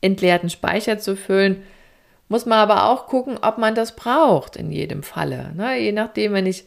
entleerten 0.00 0.50
Speicher 0.50 0.98
zu 0.98 1.16
füllen. 1.16 1.62
Muss 2.28 2.46
man 2.46 2.58
aber 2.58 2.90
auch 2.90 3.06
gucken, 3.06 3.38
ob 3.40 3.58
man 3.58 3.74
das 3.74 3.96
braucht 3.96 4.56
in 4.56 4.70
jedem 4.70 5.02
Falle. 5.02 5.52
Ne? 5.54 5.78
Je 5.80 5.92
nachdem, 5.92 6.34
wenn 6.34 6.46
ich, 6.46 6.66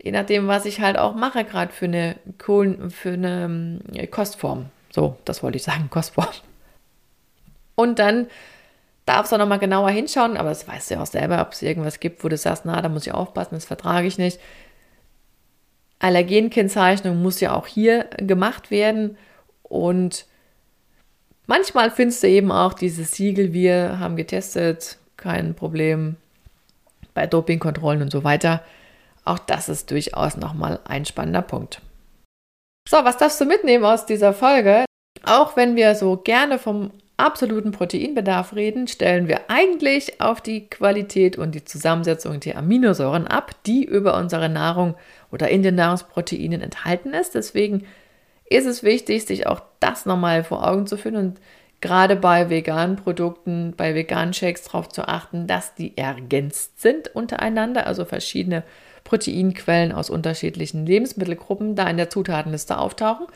je 0.00 0.12
nachdem, 0.12 0.46
was 0.46 0.64
ich 0.64 0.80
halt 0.80 0.98
auch 0.98 1.14
mache, 1.14 1.44
gerade 1.44 1.72
für 1.72 1.86
eine 1.86 2.16
Kohlen, 2.38 2.90
für 2.90 3.12
eine 3.12 3.80
äh, 3.94 4.06
Kostform. 4.06 4.66
So, 4.90 5.16
das 5.24 5.42
wollte 5.42 5.56
ich 5.56 5.64
sagen, 5.64 5.90
Kostform. 5.90 6.28
Und 7.76 8.00
dann 8.00 8.26
darfst 9.06 9.30
du 9.30 9.38
nochmal 9.38 9.60
genauer 9.60 9.90
hinschauen, 9.90 10.36
aber 10.36 10.48
das 10.48 10.66
weißt 10.66 10.90
du 10.90 10.94
ja 10.94 11.02
auch 11.02 11.06
selber, 11.06 11.40
ob 11.40 11.52
es 11.52 11.62
irgendwas 11.62 12.00
gibt, 12.00 12.24
wo 12.24 12.28
du 12.28 12.36
sagst, 12.36 12.64
na, 12.64 12.82
da 12.82 12.88
muss 12.88 13.06
ich 13.06 13.14
aufpassen, 13.14 13.54
das 13.54 13.64
vertrage 13.64 14.08
ich 14.08 14.18
nicht. 14.18 14.40
Allergenkennzeichnung 16.00 17.22
muss 17.22 17.40
ja 17.40 17.54
auch 17.54 17.66
hier 17.66 18.04
gemacht 18.18 18.70
werden 18.70 19.16
und 19.62 20.26
manchmal 21.46 21.90
findest 21.90 22.22
du 22.22 22.28
eben 22.28 22.52
auch 22.52 22.74
dieses 22.74 23.12
Siegel, 23.12 23.52
wir 23.52 23.98
haben 23.98 24.16
getestet, 24.16 24.98
kein 25.16 25.54
Problem 25.54 26.16
bei 27.14 27.26
Dopingkontrollen 27.26 28.02
und 28.02 28.10
so 28.10 28.24
weiter. 28.24 28.62
Auch 29.24 29.38
das 29.38 29.68
ist 29.68 29.90
durchaus 29.90 30.36
nochmal 30.36 30.80
ein 30.84 31.04
spannender 31.04 31.42
Punkt. 31.42 31.80
So, 32.88 32.98
was 32.98 33.16
darfst 33.16 33.40
du 33.40 33.46
mitnehmen 33.46 33.84
aus 33.84 34.06
dieser 34.06 34.32
Folge? 34.32 34.84
Auch 35.24 35.56
wenn 35.56 35.76
wir 35.76 35.94
so 35.94 36.16
gerne 36.18 36.58
vom 36.58 36.92
absoluten 37.16 37.72
Proteinbedarf 37.72 38.54
reden, 38.54 38.88
stellen 38.88 39.28
wir 39.28 39.48
eigentlich 39.48 40.20
auf 40.20 40.40
die 40.40 40.68
Qualität 40.68 41.38
und 41.38 41.54
die 41.54 41.64
Zusammensetzung 41.64 42.40
der 42.40 42.58
Aminosäuren 42.58 43.26
ab, 43.26 43.52
die 43.66 43.84
über 43.84 44.16
unsere 44.16 44.48
Nahrung 44.48 44.96
oder 45.32 45.48
in 45.48 45.62
den 45.62 45.76
Nahrungsproteinen 45.76 46.60
enthalten 46.60 47.14
ist. 47.14 47.34
Deswegen 47.34 47.86
ist 48.48 48.66
es 48.66 48.82
wichtig, 48.82 49.24
sich 49.24 49.46
auch 49.46 49.62
das 49.80 50.06
nochmal 50.06 50.44
vor 50.44 50.66
Augen 50.68 50.86
zu 50.86 50.96
führen 50.96 51.16
und 51.16 51.40
gerade 51.80 52.16
bei 52.16 52.50
veganen 52.50 52.96
Produkten, 52.96 53.74
bei 53.76 53.94
veganen 53.94 54.34
Shakes 54.34 54.64
darauf 54.64 54.88
zu 54.88 55.08
achten, 55.08 55.46
dass 55.46 55.74
die 55.74 55.96
ergänzt 55.96 56.80
sind 56.80 57.14
untereinander, 57.14 57.86
also 57.86 58.04
verschiedene 58.04 58.62
Proteinquellen 59.04 59.92
aus 59.92 60.10
unterschiedlichen 60.10 60.84
Lebensmittelgruppen 60.84 61.76
da 61.76 61.88
in 61.88 61.96
der 61.96 62.10
Zutatenliste 62.10 62.76
auftauchen. 62.76 63.26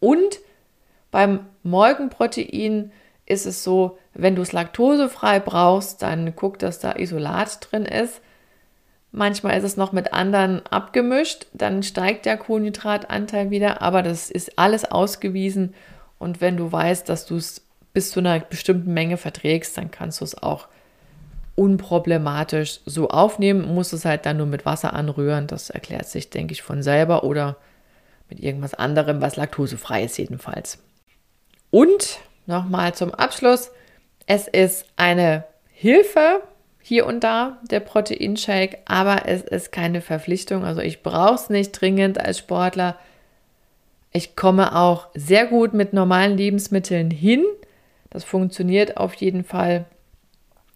Und 0.00 0.40
beim 1.10 1.40
Molkenprotein 1.62 2.92
ist 3.28 3.46
es 3.46 3.62
so, 3.62 3.98
wenn 4.14 4.34
du 4.34 4.42
es 4.42 4.52
laktosefrei 4.52 5.38
brauchst, 5.40 6.02
dann 6.02 6.34
guck, 6.34 6.58
dass 6.58 6.78
da 6.78 6.96
Isolat 6.96 7.58
drin 7.70 7.84
ist. 7.84 8.20
Manchmal 9.12 9.56
ist 9.58 9.64
es 9.64 9.76
noch 9.76 9.92
mit 9.92 10.12
anderen 10.12 10.64
abgemischt, 10.66 11.46
dann 11.52 11.82
steigt 11.82 12.26
der 12.26 12.36
Kohlenhydratanteil 12.36 13.50
wieder, 13.50 13.80
aber 13.80 14.02
das 14.02 14.30
ist 14.30 14.58
alles 14.58 14.84
ausgewiesen. 14.84 15.74
Und 16.18 16.40
wenn 16.40 16.56
du 16.56 16.70
weißt, 16.70 17.08
dass 17.08 17.26
du 17.26 17.36
es 17.36 17.62
bis 17.92 18.10
zu 18.10 18.20
einer 18.20 18.40
bestimmten 18.40 18.92
Menge 18.92 19.16
verträgst, 19.16 19.76
dann 19.78 19.90
kannst 19.90 20.20
du 20.20 20.24
es 20.24 20.42
auch 20.42 20.68
unproblematisch 21.54 22.80
so 22.86 23.08
aufnehmen. 23.08 23.74
Musst 23.74 23.92
es 23.92 24.04
halt 24.04 24.26
dann 24.26 24.36
nur 24.36 24.46
mit 24.46 24.66
Wasser 24.66 24.92
anrühren. 24.92 25.46
Das 25.46 25.70
erklärt 25.70 26.06
sich, 26.06 26.30
denke 26.30 26.52
ich, 26.52 26.62
von 26.62 26.82
selber 26.82 27.24
oder 27.24 27.56
mit 28.28 28.40
irgendwas 28.40 28.74
anderem, 28.74 29.20
was 29.20 29.36
laktosefrei 29.36 30.04
ist 30.04 30.18
jedenfalls. 30.18 30.78
Und 31.70 32.20
nochmal 32.48 32.94
zum 32.94 33.14
Abschluss. 33.14 33.70
Es 34.26 34.48
ist 34.48 34.86
eine 34.96 35.44
Hilfe 35.70 36.42
hier 36.82 37.06
und 37.06 37.22
da, 37.22 37.58
der 37.70 37.80
Proteinshake, 37.80 38.78
aber 38.86 39.26
es 39.26 39.42
ist 39.42 39.70
keine 39.70 40.00
Verpflichtung. 40.00 40.64
Also 40.64 40.80
ich 40.80 41.02
brauche 41.02 41.34
es 41.34 41.50
nicht 41.50 41.72
dringend 41.72 42.18
als 42.18 42.38
Sportler. 42.38 42.96
Ich 44.12 44.36
komme 44.36 44.74
auch 44.74 45.08
sehr 45.14 45.46
gut 45.46 45.74
mit 45.74 45.92
normalen 45.92 46.36
Lebensmitteln 46.36 47.10
hin. 47.10 47.44
Das 48.10 48.24
funktioniert 48.24 48.96
auf 48.96 49.14
jeden 49.14 49.44
Fall 49.44 49.84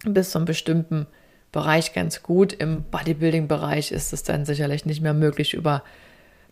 bis 0.05 0.31
zu 0.31 0.37
einem 0.37 0.45
bestimmten 0.45 1.07
Bereich 1.51 1.93
ganz 1.93 2.21
gut. 2.21 2.53
Im 2.53 2.83
Bodybuilding-Bereich 2.83 3.91
ist 3.91 4.13
es 4.13 4.23
dann 4.23 4.45
sicherlich 4.45 4.85
nicht 4.85 5.01
mehr 5.01 5.13
möglich 5.13 5.53
über 5.53 5.83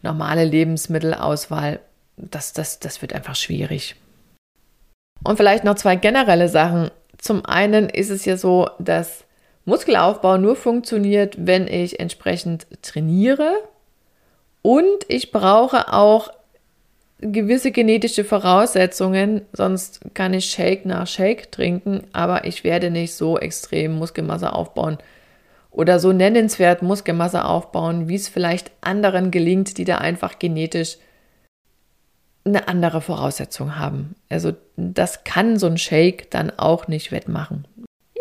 normale 0.02 0.44
Lebensmittelauswahl. 0.46 1.80
Das, 2.18 2.54
das, 2.54 2.80
das 2.80 3.02
wird 3.02 3.14
einfach 3.14 3.36
schwierig. 3.36 3.96
Und 5.24 5.38
vielleicht 5.38 5.64
noch 5.64 5.76
zwei 5.76 5.96
generelle 5.96 6.50
Sachen. 6.50 6.90
Zum 7.18 7.46
einen 7.46 7.90
ist 7.90 8.10
es 8.10 8.26
ja 8.26 8.38
so, 8.38 8.70
dass 8.80 9.26
Muskelaufbau 9.66 10.38
nur 10.38 10.56
funktioniert, 10.56 11.36
wenn 11.38 11.68
ich 11.68 12.00
entsprechend 12.00 12.66
trainiere 12.82 13.54
und 14.64 15.06
ich 15.08 15.32
brauche 15.32 15.94
auch 15.94 16.30
gewisse 17.20 17.72
genetische 17.72 18.24
Voraussetzungen, 18.24 19.44
sonst 19.54 20.02
kann 20.16 20.34
ich 20.34 20.46
Shake 20.46 20.88
nach 20.88 21.06
Shake 21.06 21.52
trinken, 21.52 22.08
aber 22.14 22.46
ich 22.46 22.64
werde 22.64 22.90
nicht 22.90 23.14
so 23.14 23.38
extrem 23.38 23.94
Muskelmasse 23.94 24.54
aufbauen 24.54 24.98
oder 25.70 26.00
so 26.00 26.12
nennenswert 26.12 26.82
Muskelmasse 26.82 27.46
aufbauen, 27.46 28.10
wie 28.10 28.16
es 28.16 28.28
vielleicht 28.28 28.72
anderen 28.82 29.30
gelingt, 29.30 29.78
die 29.78 29.86
da 29.86 30.00
einfach 30.00 30.40
genetisch 30.40 30.98
eine 32.44 32.68
andere 32.68 33.02
Voraussetzung 33.02 33.78
haben. 33.78 34.16
Also 34.30 34.54
das 34.94 35.24
kann 35.24 35.58
so 35.58 35.68
ein 35.68 35.78
Shake 35.78 36.30
dann 36.32 36.52
auch 36.58 36.88
nicht 36.88 37.12
wettmachen. 37.12 37.66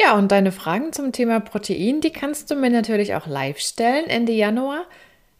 Ja, 0.00 0.16
und 0.16 0.32
deine 0.32 0.52
Fragen 0.52 0.92
zum 0.92 1.12
Thema 1.12 1.40
Protein, 1.40 2.00
die 2.00 2.10
kannst 2.10 2.50
du 2.50 2.54
mir 2.54 2.70
natürlich 2.70 3.14
auch 3.14 3.26
live 3.26 3.58
stellen 3.58 4.08
Ende 4.08 4.32
Januar 4.32 4.84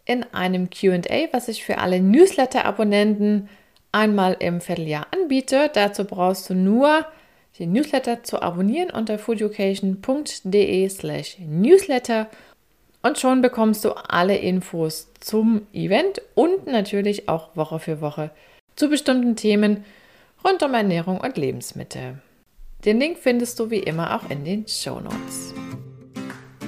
in 0.05 0.25
einem 0.35 0.69
QA, 0.71 1.29
was 1.33 1.49
ich 1.49 1.65
für 1.65 1.79
alle 1.79 2.01
Newsletter-Abonnenten 2.01 3.49
einmal 3.93 4.37
im 4.39 4.61
Vierteljahr 4.61 5.07
anbiete. 5.13 5.71
Dazu 5.73 6.05
brauchst 6.05 6.51
du 6.51 6.55
nur 6.55 7.07
den 7.59 7.73
Newsletter 7.73 8.23
zu 8.23 8.43
abonnieren 8.43 8.91
unter 8.91 9.19
foodeducation.de 9.19 10.89
slash 10.89 11.37
newsletter 11.41 12.29
und 13.03 13.19
schon 13.19 13.43
bekommst 13.43 13.85
du 13.85 13.93
alle 13.93 14.37
Infos 14.37 15.09
zum 15.21 15.67
Event 15.73 16.21
und 16.35 16.67
natürlich 16.67 17.29
auch 17.29 17.57
Woche 17.57 17.79
für 17.79 18.01
Woche 18.01 18.31
zu 18.77 18.89
bestimmten 18.89 19.37
Themen 19.37 19.85
rund 20.45 20.63
um 20.63 20.75
Ernährung 20.75 21.21
und 21.21 21.37
Lebensmittel. 21.37 22.19
Den 22.85 22.99
Link 22.99 23.19
findest 23.19 23.59
du 23.59 23.71
wie 23.71 23.81
immer 23.81 24.17
auch 24.17 24.31
in 24.31 24.45
den 24.45 24.67
Show 24.67 25.01
Notes. 25.01 25.55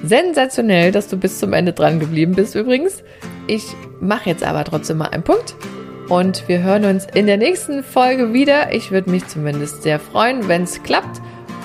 Sensationell, 0.04 0.92
dass 0.92 1.08
du 1.08 1.16
bis 1.16 1.38
zum 1.38 1.52
Ende 1.52 1.72
dran 1.72 2.00
geblieben 2.00 2.35
bist 2.35 2.54
übrigens. 2.54 3.02
Ich 3.46 3.64
mache 4.00 4.30
jetzt 4.30 4.42
aber 4.42 4.64
trotzdem 4.64 4.98
mal 4.98 5.08
einen 5.08 5.22
Punkt 5.22 5.54
und 6.08 6.48
wir 6.48 6.62
hören 6.62 6.85
uns 6.85 7.06
in 7.14 7.26
der 7.26 7.37
nächsten 7.37 7.82
Folge 7.82 8.32
wieder. 8.32 8.74
Ich 8.74 8.90
würde 8.90 9.11
mich 9.11 9.26
zumindest 9.28 9.82
sehr 9.82 9.98
freuen, 9.98 10.48
wenn 10.48 10.64
es 10.64 10.82
klappt 10.82 11.20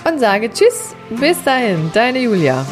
und 0.08 0.20
sage 0.20 0.50
Tschüss, 0.50 0.96
bis 1.10 1.44
dahin, 1.44 1.92
deine 1.94 2.20
Julia. 2.20 2.66